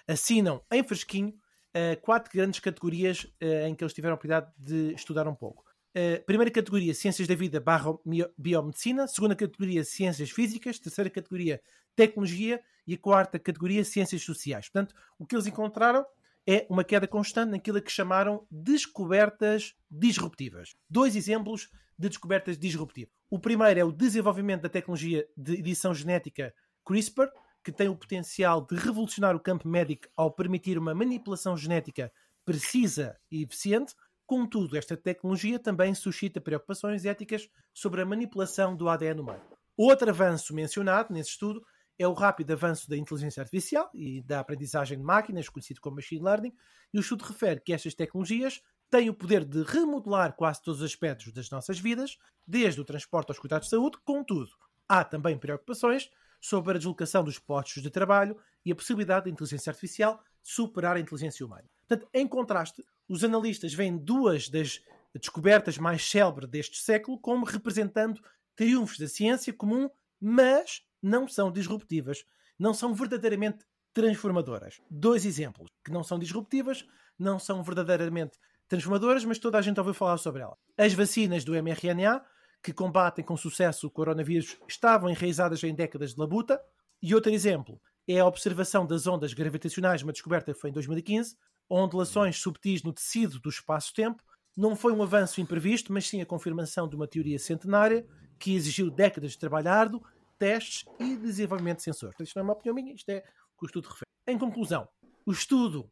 [0.07, 4.93] assinam em fresquinho uh, quatro grandes categorias uh, em que eles tiveram a oportunidade de
[4.93, 5.66] estudar um pouco.
[5.95, 7.91] Uh, primeira categoria, Ciências da Vida barra
[8.37, 9.07] Biomedicina.
[9.07, 10.79] Segunda categoria, Ciências Físicas.
[10.79, 11.61] Terceira categoria,
[11.95, 12.61] Tecnologia.
[12.85, 14.69] E a quarta categoria, Ciências Sociais.
[14.69, 16.05] Portanto, o que eles encontraram
[16.47, 20.73] é uma queda constante naquilo que chamaram descobertas disruptivas.
[20.89, 21.69] Dois exemplos
[21.99, 23.13] de descobertas disruptivas.
[23.29, 26.53] O primeiro é o desenvolvimento da tecnologia de edição genética
[26.85, 27.27] CRISPR,
[27.61, 32.09] que tem o potencial de revolucionar o campo médico ao permitir uma manipulação genética
[32.45, 33.93] precisa e eficiente.
[34.27, 39.41] Contudo, esta tecnologia também suscita preocupações éticas sobre a manipulação do ADN humano.
[39.77, 41.65] Outro avanço mencionado nesse estudo
[41.97, 46.21] é o rápido avanço da inteligência artificial e da aprendizagem de máquinas, conhecido como machine
[46.21, 46.53] learning,
[46.93, 50.85] e o estudo refere que estas tecnologias têm o poder de remodelar quase todos os
[50.85, 54.51] aspectos das nossas vidas, desde o transporte aos cuidados de saúde, contudo,
[54.89, 56.09] há também preocupações
[56.41, 60.99] sobre a deslocação dos postos de trabalho e a possibilidade da inteligência artificial superar a
[60.99, 61.69] inteligência humana.
[61.87, 64.81] Portanto, em contraste, os analistas veem duas das
[65.13, 68.21] descobertas mais célebres deste século como representando
[68.55, 69.89] triunfos da ciência comum,
[70.19, 72.25] mas não são disruptivas,
[72.57, 74.81] não são verdadeiramente transformadoras.
[74.89, 76.85] Dois exemplos que não são disruptivas,
[77.17, 78.37] não são verdadeiramente
[78.67, 80.57] transformadoras, mas toda a gente ouviu falar sobre elas.
[80.77, 82.23] As vacinas do mRNA,
[82.61, 86.61] que combatem com sucesso o coronavírus, estavam enraizadas em décadas de labuta.
[87.01, 91.37] E outro exemplo é a observação das ondas gravitacionais, uma descoberta que foi em 2015,
[91.69, 94.23] ondulações subtis no tecido do espaço-tempo,
[94.55, 98.05] não foi um avanço imprevisto, mas sim a confirmação de uma teoria centenária
[98.39, 100.03] que exigiu décadas de trabalho árduo,
[100.37, 102.19] testes e desenvolvimento de sensores.
[102.19, 104.05] Isto não é uma opinião minha, isto é o que o estudo refere.
[104.27, 104.87] Em conclusão,
[105.25, 105.91] o estudo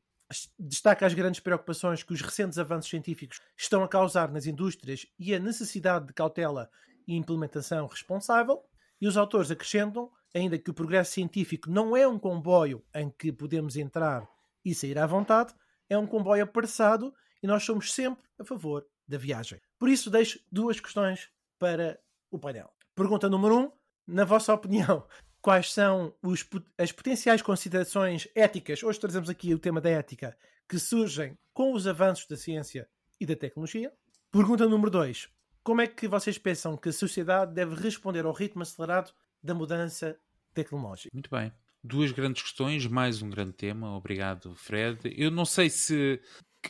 [0.57, 5.33] destaca as grandes preocupações que os recentes avanços científicos estão a causar nas indústrias e
[5.35, 6.69] a necessidade de cautela
[7.07, 8.63] e implementação responsável,
[8.99, 13.31] e os autores acrescentam, ainda que o progresso científico não é um comboio em que
[13.31, 14.27] podemos entrar
[14.63, 15.53] e sair à vontade,
[15.89, 19.61] é um comboio apressado e nós somos sempre a favor da viagem.
[19.77, 21.29] Por isso, deixo duas questões
[21.59, 21.99] para
[22.31, 22.71] o painel.
[22.95, 23.71] Pergunta número um:
[24.07, 25.05] na vossa opinião,
[25.41, 28.83] quais são os, as potenciais considerações éticas?
[28.83, 33.25] Hoje trazemos aqui o tema da ética que surgem com os avanços da ciência e
[33.25, 33.93] da tecnologia.
[34.31, 35.29] Pergunta número dois:
[35.63, 39.13] como é que vocês pensam que a sociedade deve responder ao ritmo acelerado
[39.43, 40.17] da mudança
[40.53, 41.11] tecnológica?
[41.13, 41.51] Muito bem
[41.85, 43.95] duas grandes questões, mais um grande tema.
[43.95, 44.99] Obrigado, Fred.
[45.15, 46.19] Eu não sei se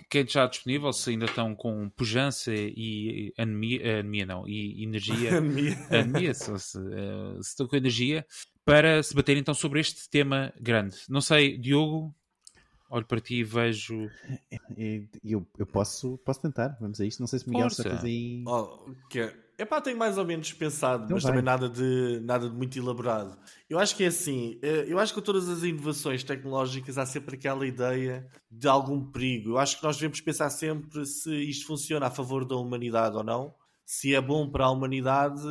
[0.10, 5.78] quem está disponível, se ainda estão com pujança e anemia, anemia não, e energia, anemia,
[5.90, 8.26] anemia se, se, uh, se, estão com energia,
[8.66, 10.98] para se bater então sobre este tema grande.
[11.08, 12.14] Não sei, Diogo,
[12.90, 14.10] olho para ti e vejo.
[15.24, 17.20] Eu, eu posso, posso tentar, vamos a isto.
[17.20, 18.44] Não sei se Miguel está a fazer aí.
[18.46, 18.92] Oh.
[19.58, 21.32] Epá, tenho mais ou menos pensado, então mas vai.
[21.32, 23.38] também nada de, nada de muito elaborado.
[23.70, 27.06] Eu acho que é assim, eh, eu acho que com todas as inovações tecnológicas há
[27.06, 29.52] sempre aquela ideia de algum perigo.
[29.52, 33.24] Eu acho que nós devemos pensar sempre se isto funciona a favor da humanidade ou
[33.24, 35.42] não, se é bom para a humanidade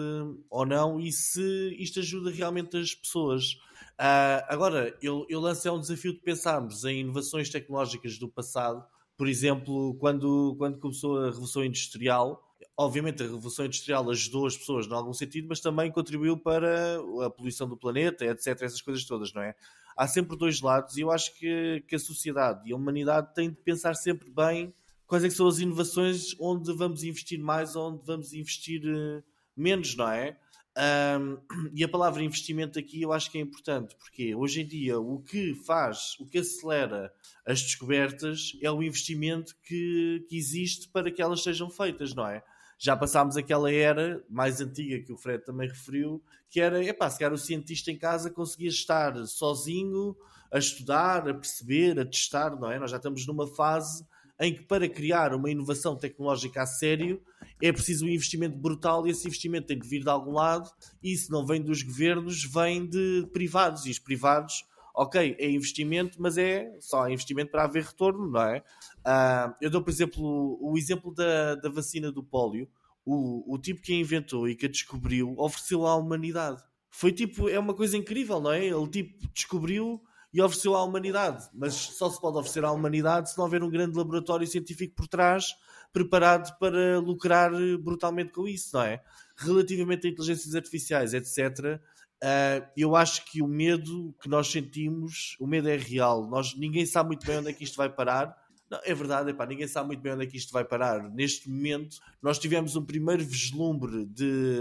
[0.50, 3.52] ou não e se isto ajuda realmente as pessoas.
[3.94, 8.84] Uh, agora, eu, eu lanço é um desafio de pensarmos em inovações tecnológicas do passado.
[9.16, 12.42] Por exemplo, quando, quando começou a Revolução Industrial,
[12.76, 17.30] obviamente a Revolução Industrial ajudou as pessoas em algum sentido, mas também contribuiu para a
[17.30, 18.48] poluição do planeta, etc.
[18.62, 19.54] Essas coisas todas, não é?
[19.96, 23.50] Há sempre dois lados e eu acho que, que a sociedade e a humanidade têm
[23.50, 24.74] de pensar sempre bem
[25.06, 29.22] quais é são as inovações onde vamos investir mais onde vamos investir uh,
[29.56, 30.36] menos, não é?
[30.76, 31.38] Um,
[31.72, 35.20] e a palavra investimento aqui eu acho que é importante, porque hoje em dia o
[35.20, 37.14] que faz, o que acelera
[37.46, 42.42] as descobertas é o investimento que, que existe para que elas sejam feitas, não é?
[42.78, 47.18] Já passámos aquela era mais antiga que o Fred também referiu, que era, epá, se
[47.18, 50.16] calhar o cientista em casa conseguia estar sozinho
[50.52, 52.78] a estudar, a perceber, a testar, não é?
[52.78, 54.06] Nós já estamos numa fase
[54.38, 57.22] em que para criar uma inovação tecnológica a sério
[57.62, 60.70] é preciso um investimento brutal e esse investimento tem que vir de algum lado
[61.02, 64.64] e se não vem dos governos, vem de privados e os privados,
[64.94, 68.62] ok, é investimento, mas é só investimento para haver retorno, não é?
[69.00, 72.68] Uh, eu dou, por exemplo, o exemplo da, da vacina do pólio.
[73.04, 76.62] O, o tipo que a inventou e que a descobriu ofereceu à humanidade.
[76.88, 78.64] Foi tipo, é uma coisa incrível, não é?
[78.64, 80.00] Ele tipo descobriu
[80.32, 81.48] e ofereceu à humanidade.
[81.52, 85.06] Mas só se pode oferecer à humanidade se não houver um grande laboratório científico por
[85.06, 85.54] trás
[85.92, 89.00] preparado para lucrar brutalmente com isso, não é?
[89.36, 91.80] Relativamente a inteligências artificiais, etc.,
[92.22, 96.28] uh, eu acho que o medo que nós sentimos, o medo é real.
[96.28, 98.36] Nós, ninguém sabe muito bem onde é que isto vai parar.
[98.70, 101.10] Não, é verdade, epá, ninguém sabe muito bem onde é que isto vai parar.
[101.10, 104.58] Neste momento, nós tivemos um primeiro vislumbre de,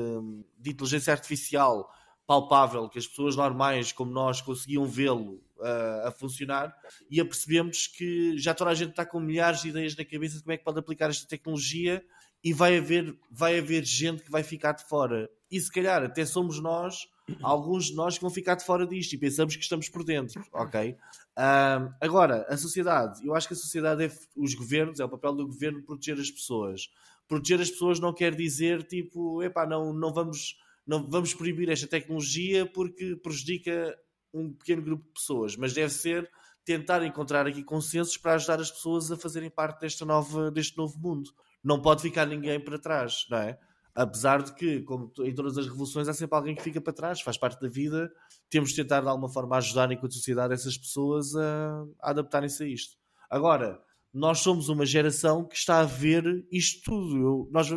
[0.60, 1.90] de inteligência artificial
[2.26, 6.74] palpável, que as pessoas normais como nós conseguiam vê-lo uh, a funcionar
[7.10, 10.44] e apercebemos que já toda a gente está com milhares de ideias na cabeça de
[10.44, 12.04] como é que pode aplicar esta tecnologia
[12.44, 15.30] e vai haver, vai haver gente que vai ficar de fora.
[15.50, 17.08] E se calhar até somos nós,
[17.42, 20.44] alguns de nós que vão ficar de fora disto e pensamos que estamos por dentro,
[20.52, 20.92] ok?
[20.92, 25.34] Uh, agora, a sociedade, eu acho que a sociedade é os governos, é o papel
[25.34, 26.90] do governo proteger as pessoas.
[27.28, 31.88] Proteger as pessoas não quer dizer tipo, epá, não, não vamos não vamos proibir esta
[31.88, 33.98] tecnologia porque prejudica
[34.34, 36.30] um pequeno grupo de pessoas, mas deve ser
[36.66, 40.98] tentar encontrar aqui consensos para ajudar as pessoas a fazerem parte desta nova, deste novo
[40.98, 41.32] mundo.
[41.64, 43.58] Não pode ficar ninguém para trás, não é?
[43.96, 47.22] Apesar de que, como em todas as revoluções, há sempre alguém que fica para trás,
[47.22, 48.12] faz parte da vida.
[48.50, 52.68] Temos de tentar de alguma forma ajudar, enquanto sociedade, essas pessoas a, a adaptarem-se a
[52.68, 52.98] isto.
[53.30, 53.80] Agora,
[54.14, 57.18] nós somos uma geração que está a ver isto tudo.
[57.18, 57.68] Eu, nós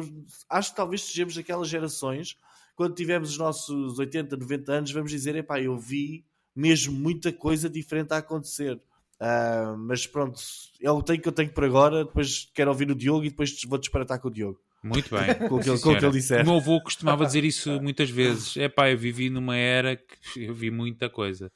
[0.48, 2.36] acho que talvez sejamos daquelas gerações,
[2.74, 7.68] quando tivermos os nossos 80, 90 anos, vamos dizer: epá, eu vi mesmo muita coisa
[7.68, 8.80] diferente a acontecer.
[9.18, 10.38] Uh, mas pronto,
[10.80, 12.04] é o que eu tenho por agora.
[12.04, 14.60] Depois quero ouvir o Diogo e depois vou disparatar com o Diogo.
[14.86, 15.34] Muito bem.
[15.48, 16.42] com, o que, ele disser.
[16.42, 18.56] O meu avô costumava dizer isso muitas vezes.
[18.56, 21.50] É pá, eu vivi numa era que eu vi muita coisa.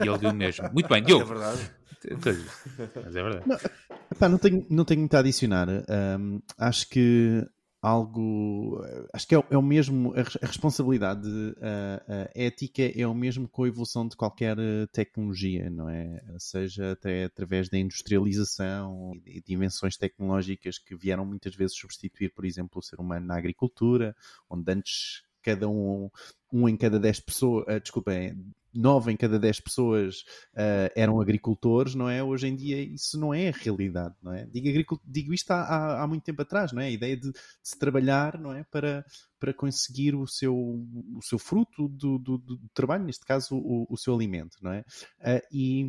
[0.00, 0.70] E ele viu mesmo.
[0.72, 1.24] Muito bem, Diogo.
[1.24, 1.70] É verdade.
[3.04, 3.42] Mas é verdade.
[3.46, 3.56] Não,
[4.12, 5.68] epá, não, tenho, não tenho muito a adicionar.
[5.68, 7.44] Um, acho que
[7.80, 8.82] algo.
[9.12, 10.12] Acho que é, é o mesmo.
[10.14, 11.28] A, responsabilidade
[11.60, 16.22] a, a, ética é o mesmo com a evolução de qualquer eh, tecnologia, não é?
[16.38, 22.44] Seja até através da industrialização e de invenções tecnológicas que vieram muitas vezes substituir, por
[22.44, 24.14] exemplo, o ser humano na agricultura,
[24.50, 26.10] onde antes cada um,
[26.52, 28.36] um em cada dez pessoas, uh, desculpem,
[28.74, 30.20] nove em cada dez pessoas
[30.54, 32.22] uh, eram agricultores, não é?
[32.22, 34.46] Hoje em dia isso não é a realidade, não é?
[34.46, 36.86] Digo, digo isto há, há, há, muito tempo atrás, não é?
[36.86, 38.64] A ideia de, de, se trabalhar, não é?
[38.64, 39.04] Para,
[39.40, 43.96] para conseguir o seu, o seu fruto do, do, do trabalho, neste caso o, o,
[43.96, 44.80] seu alimento, não é?
[45.20, 45.86] Uh, e,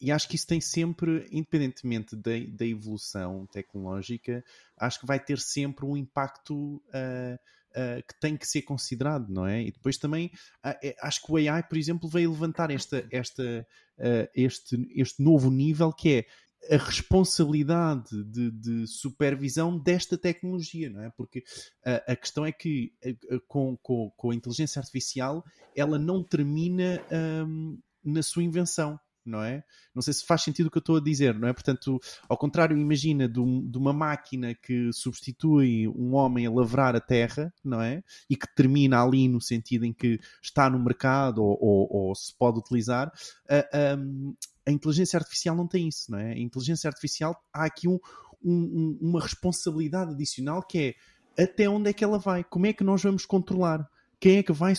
[0.00, 4.44] e acho que isso tem sempre, independentemente da, da evolução tecnológica,
[4.76, 6.76] acho que vai ter sempre um impacto...
[6.88, 7.38] Uh,
[7.76, 9.62] uh, que tem que ser considerado, não é?
[9.62, 10.30] E depois também
[10.64, 13.66] uh, acho que o AI, por exemplo, veio levantar esta, esta,
[13.98, 16.26] uh, este, este novo nível que é
[16.74, 21.10] a responsabilidade de, de, supervisão desta tecnologia, não é?
[21.10, 21.42] Porque
[21.84, 22.92] a, a questão é que
[23.48, 25.44] com, com, com, a inteligência artificial
[25.74, 27.04] ela não termina
[27.44, 28.96] um, na sua invenção.
[29.24, 29.62] Não é?
[29.94, 31.52] Não sei se faz sentido o que eu estou a dizer, não é?
[31.52, 36.96] Portanto, ao contrário, imagina de, um, de, uma máquina que substitui um homem a lavrar
[36.96, 38.02] a terra, não é?
[38.28, 42.34] E que termina ali no sentido em que está no mercado ou, ou, ou se
[42.36, 43.12] pode utilizar,
[43.48, 43.96] a, a,
[44.66, 46.32] a, inteligência artificial não tem isso, não é?
[46.32, 47.98] A inteligência artificial, há aqui um,
[48.44, 50.96] um, uma responsabilidade adicional que
[51.36, 52.44] é até onde é que ela vai?
[52.44, 53.88] Como é que nós vamos controlar?
[54.22, 54.72] quem é que vai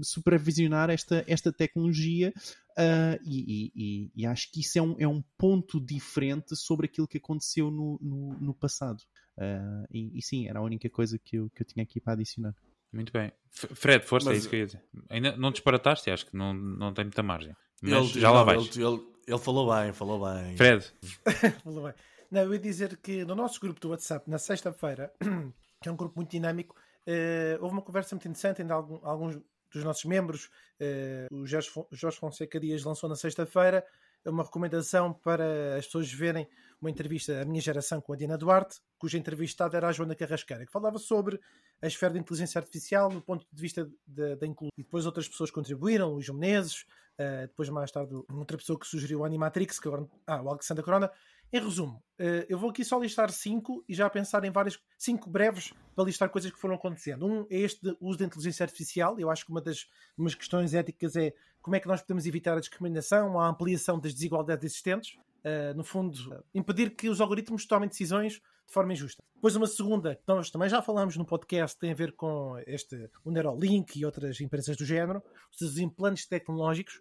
[0.00, 2.32] supervisionar esta, esta tecnologia
[2.78, 7.08] uh, e, e, e, acho que isso é um, é um ponto diferente sobre aquilo
[7.08, 9.00] que aconteceu no, no, no passado.
[9.36, 12.14] Uh, e, e, sim, era a única coisa que eu, que eu tinha aqui para
[12.14, 12.54] adicionar.
[12.92, 13.32] Muito bem.
[13.50, 14.82] Fred, força, Mas, é isso que eu ia dizer.
[15.10, 17.54] Ainda não disparataste, acho que não, não tem muita margem.
[17.82, 18.76] Mas ele, já lá vais.
[18.76, 20.56] Ele, ele, ele, falou bem, falou bem.
[20.56, 20.92] Fred.
[21.64, 21.94] falou bem.
[22.30, 25.12] Não, eu ia dizer que no nosso grupo do WhatsApp, na sexta-feira,
[25.82, 29.38] que é um grupo muito dinâmico, Uh, houve uma conversa muito interessante entre algum, alguns
[29.74, 30.50] dos nossos membros.
[30.80, 31.70] Uh, o Jorge,
[32.18, 33.84] Fonseca Dias lançou na sexta-feira
[34.26, 36.48] uma recomendação para as pessoas verem
[36.80, 40.64] uma entrevista à minha geração com a Diana Duarte, cuja entrevistada era a Joana Carrasqueira,
[40.64, 41.38] que falava sobre
[41.82, 44.70] a esfera da inteligência artificial do ponto de vista da inclusão.
[44.78, 46.86] E depois outras pessoas contribuíram, Luís Menezes,
[47.18, 50.82] uh, depois mais tarde outra pessoa que sugeriu o Animatrix, que agora, ah, o Alexandre
[50.82, 51.10] Corona,
[51.56, 55.30] em resumo, eh, eu vou aqui só listar cinco e já pensar em várias, cinco
[55.30, 57.24] breves para listar coisas que foram acontecendo.
[57.24, 59.20] Um é este uso da inteligência artificial.
[59.20, 59.86] Eu acho que uma das
[60.18, 61.32] umas questões éticas é
[61.62, 65.16] como é que nós podemos evitar a discriminação, a ampliação das desigualdades existentes.
[65.44, 69.22] Uh, no fundo, impedir que os algoritmos tomem decisões de forma injusta.
[69.34, 73.10] Depois, uma segunda, que nós também já falamos no podcast, tem a ver com este,
[73.22, 75.22] o Neuralink e outras empresas do género,
[75.60, 76.98] os implantes tecnológicos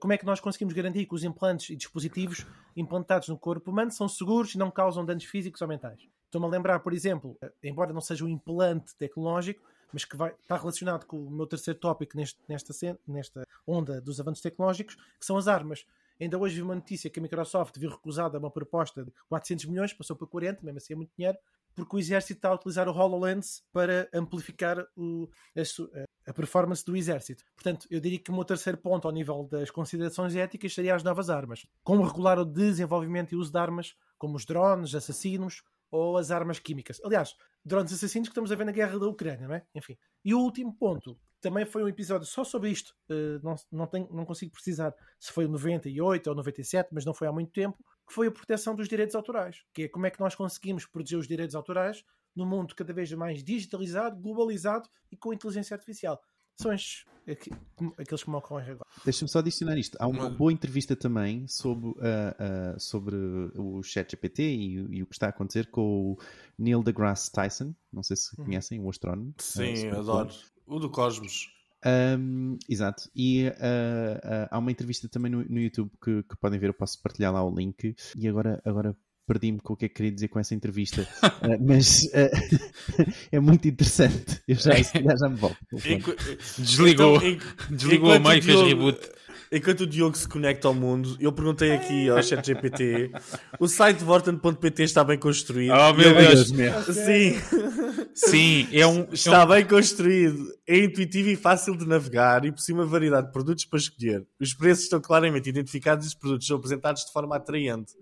[0.00, 2.46] como é que nós conseguimos garantir que os implantes e dispositivos
[2.76, 6.08] implantados no corpo humano são seguros e não causam danos físicos ou mentais?
[6.26, 9.62] Estou-me a lembrar, por exemplo, uh, embora não seja um implante tecnológico,
[9.92, 12.72] mas que vai, está relacionado com o meu terceiro tópico neste, nesta,
[13.06, 15.86] nesta onda dos avanços tecnológicos, que são as armas.
[16.20, 19.92] Ainda hoje vi uma notícia que a Microsoft viu recusada uma proposta de 400 milhões,
[19.92, 21.38] passou para 40, mesmo assim é muito dinheiro,
[21.74, 26.96] porque o exército está a utilizar o HoloLens para amplificar o, a, a, performance do
[26.96, 27.44] exército.
[27.54, 31.02] Portanto, eu diria que o meu terceiro ponto ao nível das considerações éticas seria as
[31.02, 31.66] novas armas.
[31.82, 36.58] Como regular o desenvolvimento e uso de armas como os drones, assassinos ou as armas
[36.58, 37.00] químicas.
[37.04, 39.64] Aliás, drones assassinos que estamos a ver na guerra da Ucrânia, não é?
[39.74, 39.96] Enfim.
[40.24, 42.94] E o último ponto, também foi um episódio só sobre isto.
[43.08, 47.12] Uh, não, não, tenho, não consigo precisar se foi o 98 ou 97, mas não
[47.12, 50.10] foi há muito tempo que foi a proteção dos direitos autorais, que é como é
[50.10, 55.16] que nós conseguimos proteger os direitos autorais num mundo cada vez mais digitalizado, globalizado e
[55.16, 56.20] com inteligência artificial.
[56.56, 57.04] São estes,
[57.98, 58.88] aqueles que me ocorrem agora.
[59.04, 59.96] Deixa-me só adicionar isto.
[60.00, 63.16] Há uma boa entrevista também sobre, uh, uh, sobre
[63.56, 66.18] o ChatGPT e, e, o que está a acontecer com o
[66.56, 67.74] Neil deGrasse Tyson.
[67.92, 68.44] Não sei se uhum.
[68.44, 69.34] conhecem, o astrónomo.
[69.38, 70.30] Sim, uh, adoro.
[70.66, 71.53] O do Cosmos.
[71.84, 73.10] Um, exato.
[73.14, 76.74] E uh, uh, há uma entrevista também no, no YouTube que, que, podem ver, eu
[76.74, 77.94] posso partilhar lá o link.
[78.16, 81.02] E agora, agora perdi-me com o que é que queria dizer com essa entrevista.
[81.22, 82.08] uh, mas
[83.30, 84.40] é muito interessante.
[84.48, 85.58] Eu já, já, já me volto.
[86.58, 87.38] Desligou, então,
[87.70, 88.98] desligou a mãe e fez reboot.
[89.54, 93.12] Enquanto o Diogo se conecta ao mundo, eu perguntei aqui ao ChatGPT:
[93.60, 95.72] o site de Vorten.pt está bem construído?
[95.72, 96.48] Oh meu Deus!
[96.48, 97.38] Sim.
[98.12, 99.06] Sim, é um.
[99.12, 103.32] Está é bem construído, é intuitivo e fácil de navegar e possui uma variedade de
[103.32, 104.26] produtos para escolher.
[104.40, 107.92] Os preços estão claramente identificados e os produtos são apresentados de forma atraente.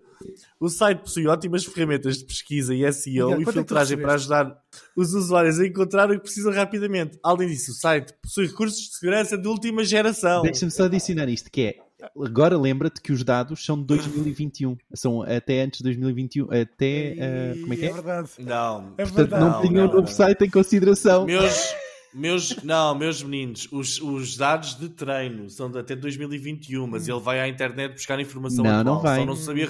[0.58, 4.56] O site possui ótimas ferramentas de pesquisa e SEO e é filtragem para ajudar
[4.96, 7.18] os usuários a encontrar o que precisam rapidamente.
[7.22, 10.42] Além disso, o site possui recursos de segurança de última geração.
[10.42, 15.22] Deixa-me só adicionar isto, que é agora lembra-te que os dados são de 2021, são
[15.22, 17.14] até antes de 2021, até
[17.54, 17.88] uh, como é que é?
[17.88, 18.28] É verdade.
[18.38, 19.44] Não, é Portanto, verdade.
[19.44, 21.26] não tinham o novo site em consideração.
[21.26, 21.74] Meus,
[22.14, 27.20] meus, não, meus meninos, os, os dados de treino são de até 2021, mas ele
[27.20, 29.18] vai à internet buscar informação não, atual, não vai.
[29.20, 29.68] Só não sabia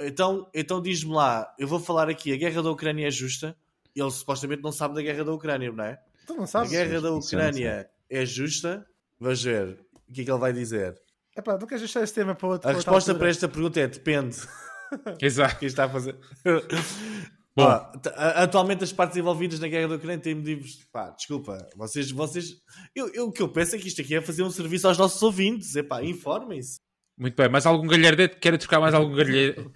[0.00, 3.56] então, então diz-me lá, eu vou falar aqui, a guerra da Ucrânia é justa?
[3.94, 6.00] Ele supostamente não sabe da guerra da Ucrânia, não é?
[6.26, 6.72] Tu não sabes?
[6.72, 8.86] A guerra da Ucrânia é justa?
[9.20, 9.78] Vamos ver
[10.08, 11.00] o que é que ele vai dizer.
[11.36, 14.36] Epá, não queres deixar esse tema para outro A resposta para esta pergunta é depende.
[15.20, 15.56] Exato.
[15.56, 16.16] O que está a fazer?
[17.56, 17.62] Bom.
[17.62, 20.84] Ah, atualmente as partes envolvidas na guerra da Ucrânia têm motivos.
[20.92, 22.10] Pá, desculpa, vocês.
[22.10, 22.56] vocês
[22.94, 24.98] eu, eu, o que eu penso é que isto aqui é fazer um serviço aos
[24.98, 25.74] nossos ouvintes.
[25.76, 26.80] Epá, informem-se.
[27.16, 28.34] Muito bem, mais algum galhardeiro?
[28.40, 29.72] Quer trocar mais algum galhardeiro?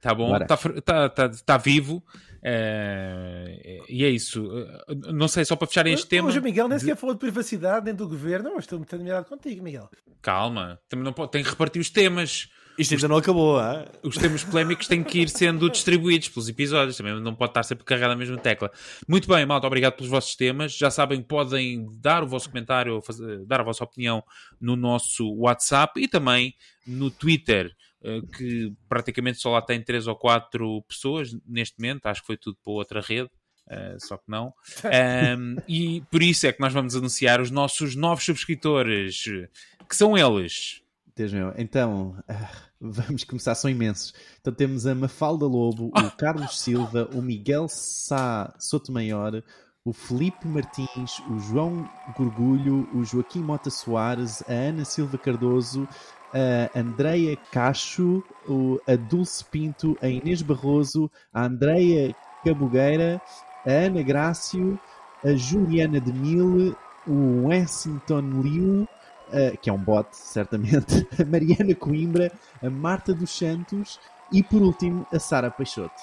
[0.00, 2.04] Tá bom, está tá, tá, tá vivo.
[2.42, 4.46] É, e é isso.
[5.12, 6.28] Não sei, só para fechar este tema.
[6.28, 7.00] Hoje o Miguel nem sequer de...
[7.00, 8.50] falou de privacidade dentro do governo.
[8.54, 9.88] Mas estou muito admirado contigo, Miguel.
[10.20, 12.48] Calma, também não pode, tem que repartir os temas.
[12.78, 13.84] Isto ainda não acabou, hein?
[14.02, 17.84] Os temas polémicos têm que ir sendo distribuídos pelos episódios, também não pode estar sempre
[17.84, 18.70] carregado na mesma tecla.
[19.06, 20.72] Muito bem, malta, obrigado pelos vossos temas.
[20.72, 24.22] Já sabem, podem dar o vosso comentário, fazer, dar a vossa opinião
[24.60, 26.54] no nosso WhatsApp e também
[26.86, 27.70] no Twitter,
[28.02, 32.36] eh, que praticamente só lá tem 3 ou 4 pessoas neste momento, acho que foi
[32.36, 33.30] tudo para outra rede.
[33.64, 34.52] Uh, só que não.
[35.38, 39.22] Um, e por isso é que nós vamos anunciar os nossos novos subscritores,
[39.88, 40.81] que são eles.
[41.58, 42.16] Então
[42.80, 44.14] vamos começar, são imensos.
[44.40, 49.42] Então temos a Mafalda Lobo, o Carlos Silva, o Miguel Sá Sotomayor,
[49.84, 55.88] o Felipe Martins, o João Gorgulho, o Joaquim Mota Soares, a Ana Silva Cardoso,
[56.32, 58.22] a Andreia Cacho,
[58.86, 63.20] a Dulce Pinto, a Inês Barroso, a Andreia Cabugueira,
[63.66, 64.78] a Ana Grácio,
[65.24, 68.88] a Juliana de Mille, o Wessington Liu,
[69.32, 72.30] uh, que é um bot, certamente, a Mariana Coimbra,
[72.62, 73.98] a Marta dos Santos
[74.30, 76.00] e, por último, a Sara Peixoto.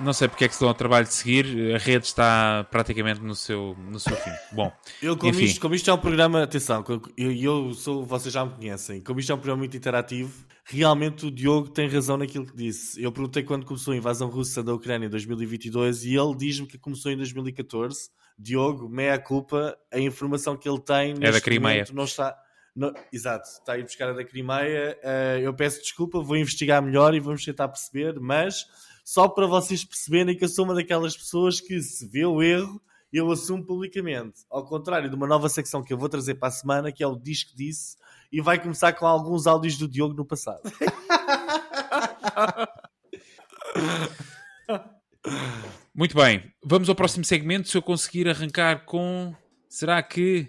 [0.00, 3.20] Não sei porque é que se dão ao trabalho de seguir, a rede está praticamente
[3.20, 4.30] no seu, no seu fim.
[4.54, 5.44] Bom, eu, como, enfim.
[5.44, 6.84] Isto, como isto é um programa, atenção,
[7.16, 11.26] eu, eu sou, vocês já me conhecem, como isto é um programa muito interativo, realmente
[11.26, 13.02] o Diogo tem razão naquilo que disse.
[13.02, 16.78] Eu perguntei quando começou a invasão russa da Ucrânia em 2022 e ele diz-me que
[16.78, 18.10] começou em 2014.
[18.38, 21.84] Diogo, meia culpa, a informação que ele tem é da Crimeia.
[21.92, 22.38] não está.
[22.76, 24.96] Não, exato, está a ir buscar a da Crimeia.
[25.02, 28.66] Uh, eu peço desculpa, vou investigar melhor e vamos tentar perceber, mas
[29.04, 32.80] só para vocês perceberem que eu sou uma daquelas pessoas que se vê o erro,
[33.12, 34.42] eu assumo publicamente.
[34.48, 37.06] Ao contrário de uma nova secção que eu vou trazer para a semana, que é
[37.06, 37.96] o Disco Disse,
[38.30, 40.62] e vai começar com alguns áudios do Diogo no passado.
[45.98, 47.68] Muito bem, vamos ao próximo segmento.
[47.68, 49.34] Se eu conseguir arrancar com.
[49.68, 50.46] Será que.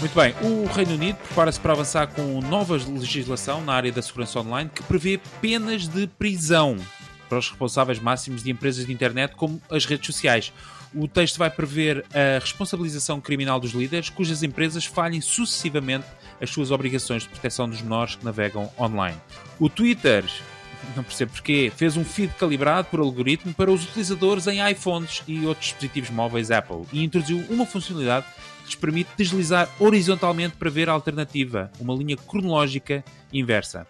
[0.00, 4.40] Muito bem, o Reino Unido prepara-se para avançar com nova legislação na área da segurança
[4.40, 6.78] online que prevê penas de prisão
[7.28, 10.50] para os responsáveis máximos de empresas de internet como as redes sociais.
[10.94, 16.06] O texto vai prever a responsabilização criminal dos líderes cujas empresas falhem sucessivamente
[16.40, 19.20] as suas obrigações de proteção dos menores que navegam online.
[19.60, 20.24] O Twitter,
[20.96, 25.46] não percebo porquê, fez um feed calibrado por algoritmo para os utilizadores em iPhones e
[25.46, 30.88] outros dispositivos móveis Apple e introduziu uma funcionalidade que lhes permite deslizar horizontalmente para ver
[30.88, 33.86] a alternativa, uma linha cronológica inversa.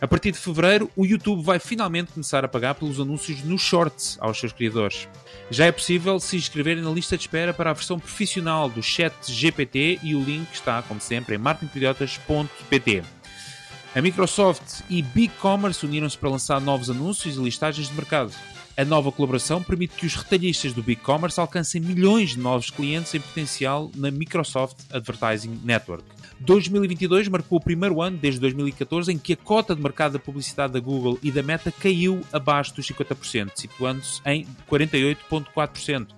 [0.00, 4.18] A partir de fevereiro, o YouTube vai finalmente começar a pagar pelos anúncios nos shorts
[4.20, 5.08] aos seus criadores.
[5.50, 9.14] Já é possível se inscreverem na lista de espera para a versão profissional do Chat
[9.32, 13.02] GPT e o link está, como sempre, em marketingpidiotas.pt.
[13.94, 18.32] A Microsoft e BigCommerce uniram-se para lançar novos anúncios e listagens de mercado.
[18.76, 23.20] A nova colaboração permite que os retalhistas do BigCommerce alcancem milhões de novos clientes em
[23.20, 26.02] potencial na Microsoft Advertising Network.
[26.40, 30.72] 2022 marcou o primeiro ano, desde 2014, em que a cota de mercado da publicidade
[30.72, 36.08] da Google e da Meta caiu abaixo dos 50%, situando-se em 48,4%.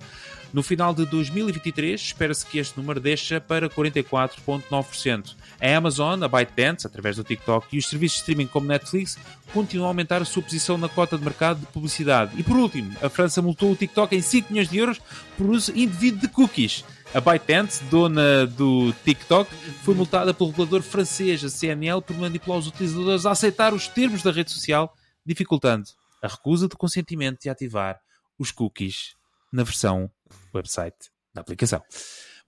[0.53, 5.35] No final de 2023, espera-se que este número deixe para 44,9%.
[5.61, 9.19] A Amazon, a ByteDance, através do TikTok, e os serviços de streaming como Netflix
[9.53, 12.33] continuam a aumentar a sua posição na cota de mercado de publicidade.
[12.39, 15.01] E por último, a França multou o TikTok em 5 milhões de euros
[15.37, 16.85] por uso indevido de cookies.
[17.15, 19.51] A ByteDance, dona do TikTok,
[19.83, 24.23] foi multada pelo regulador francês, a CNL, por manipular os utilizadores a aceitar os termos
[24.23, 24.95] da rede social,
[25.25, 25.89] dificultando
[26.23, 28.01] a recusa de consentimento de ativar
[28.39, 29.15] os cookies
[29.53, 30.11] na versão
[30.55, 31.83] website da aplicação.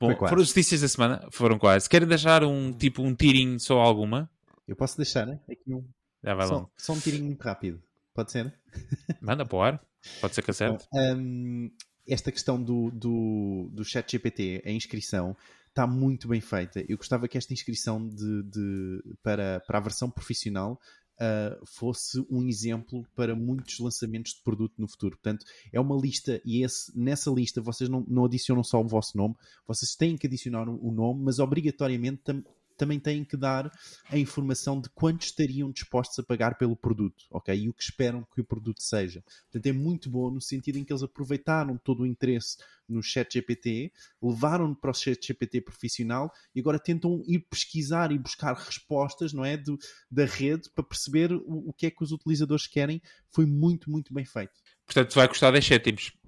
[0.01, 1.89] Bom, foram as notícias da semana, foram quase.
[1.89, 4.31] Querem deixar um tipo um tirinho só alguma?
[4.66, 5.41] Eu posso deixar, né?
[5.49, 5.85] É que não...
[6.22, 7.83] Já vai só, só um tirinho muito rápido.
[8.14, 8.53] Pode ser?
[9.20, 9.81] Manda para o ar.
[10.20, 10.87] Pode ser que acerte.
[10.93, 11.70] Um,
[12.07, 15.37] esta questão do, do, do chat GPT, a inscrição,
[15.68, 16.85] está muito bem feita.
[16.89, 20.81] Eu gostava que esta inscrição de, de, para, para a versão profissional
[21.19, 25.16] uh, fosse um exemplo para muitos lançamentos de produto no futuro.
[25.16, 29.16] Portanto, é uma lista e esse, nessa lista vocês não, não adicionam só o vosso
[29.16, 29.35] nome,
[29.66, 32.43] vocês têm que adicionar o nome, mas obrigatoriamente tam,
[32.79, 33.70] também têm que dar
[34.09, 37.55] a informação de quanto estariam dispostos a pagar pelo produto, ok?
[37.55, 39.22] E o que esperam que o produto seja.
[39.51, 42.57] Portanto, é muito bom no sentido em que eles aproveitaram todo o interesse
[42.89, 48.18] no chat GPT, levaram-no para o chat GPT profissional e agora tentam ir pesquisar e
[48.18, 49.57] buscar respostas, não é?
[49.57, 49.79] Do,
[50.11, 53.03] da rede para perceber o, o que é que os utilizadores querem.
[53.31, 54.53] Foi muito, muito bem feito.
[54.87, 56.12] Portanto, vai custar 10 cêntimos.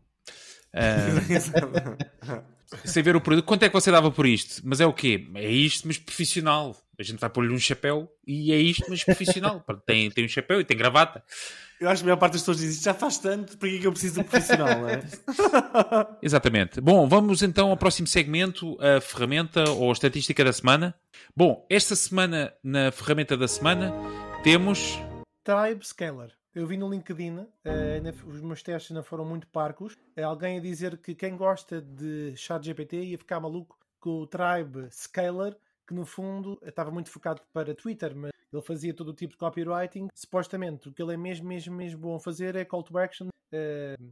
[0.72, 2.59] Uh...
[2.84, 3.44] sem ver o produto.
[3.44, 4.60] Quanto é que você dava por isto?
[4.64, 5.28] Mas é o quê?
[5.34, 6.76] É isto, mas profissional.
[6.98, 9.64] A gente vai pôr-lhe um chapéu e é isto, mas profissional.
[9.86, 11.24] tem, tem um chapéu e tem gravata.
[11.80, 13.90] Eu acho que a maior parte das pessoas diz já faz tanto, para que eu
[13.90, 15.02] preciso de um profissional, não é?
[16.20, 16.78] Exatamente.
[16.78, 20.94] Bom, vamos então ao próximo segmento, a ferramenta ou a estatística da semana.
[21.34, 23.94] Bom, esta semana, na ferramenta da semana,
[24.44, 24.98] temos.
[25.42, 26.39] Tribe Scaler.
[26.52, 29.96] Eu vi no LinkedIn, uh, os meus testes não foram muito parcos.
[30.16, 34.26] É alguém a dizer que quem gosta de chat GPT ia ficar maluco com o
[34.26, 39.14] Tribe Scaler, que no fundo estava muito focado para Twitter, mas ele fazia todo o
[39.14, 40.08] tipo de copywriting.
[40.12, 43.28] Supostamente, o que ele é mesmo, mesmo, mesmo bom a fazer é call to action,
[43.28, 44.04] uh,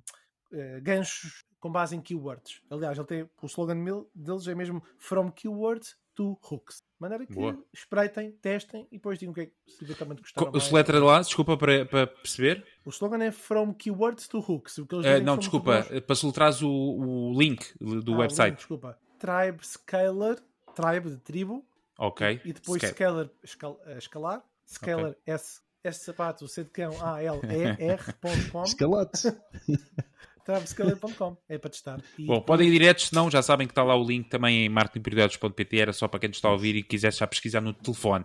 [0.53, 2.62] uh, ganchos com base em keywords.
[2.70, 3.82] Aliás, ele tem, o slogan
[4.14, 6.78] deles é mesmo From Keywords to Hooks.
[6.80, 7.56] De maneira que Boa.
[7.72, 10.50] espreitem, testem e depois digam o que é que se eventualmente gostaram.
[10.50, 12.66] O letra de lá, desculpa para, para, perceber.
[12.84, 14.78] O slogan é From Keywords to Hooks.
[14.78, 18.50] O que eles uh, não, desculpa, para soltar o, o link do ah, website.
[18.50, 18.98] Link, desculpa.
[19.18, 20.42] Tribe Scaler,
[20.74, 21.64] tribe de tribo,
[21.98, 22.40] Ok.
[22.44, 25.34] E depois Scalar, escal, eh, escalar, Scalar okay.
[25.34, 28.62] S, S sapato, C de cão, A, L, E, R.com.
[28.62, 29.32] Escalote.
[30.49, 31.36] Travescaler.com.
[31.46, 32.01] É para testar.
[32.18, 34.64] E Bom, podem ir direto, se não, já sabem que está lá o link também
[34.64, 35.78] em marketingperiodos.pt.
[35.78, 38.24] Era só para quem está a ouvir e quisesse já pesquisar no telefone.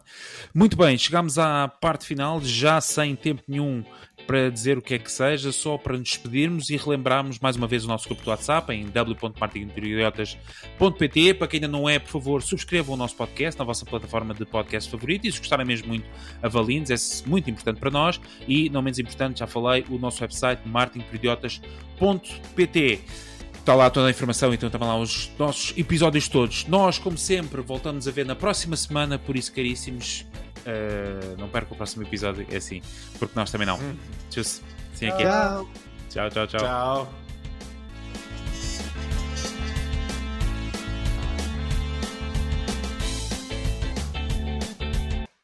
[0.53, 3.84] Muito bem, chegamos à parte final, já sem tempo nenhum
[4.26, 7.65] para dizer o que é que seja, só para nos despedirmos e relembrarmos mais uma
[7.67, 11.34] vez o nosso grupo do WhatsApp em w.marketingperiodotas.pt.
[11.36, 14.45] Para quem ainda não é, por favor, subscrevam o nosso podcast na vossa plataforma de
[14.45, 16.05] podcast favorita e se gostarem mesmo muito,
[16.41, 16.95] avaliem é
[17.28, 23.01] muito importante para nós e, não menos importante, já falei, o nosso website marketingperiodotas.pt.
[23.63, 26.67] Está lá toda a informação, então também lá os nossos episódios todos.
[26.67, 30.26] Nós, como sempre, voltamos a ver na próxima semana, por isso, caríssimos,
[30.66, 32.82] Uh, não perca o próximo episódio, é assim.
[33.20, 33.78] Porque nós também não.
[33.78, 33.95] Hum.
[34.30, 34.43] Tchau.
[34.43, 35.24] Sim, aqui.
[35.24, 35.70] Tchau.
[36.09, 36.59] Tchau, tchau, tchau.
[36.59, 37.22] Tchau.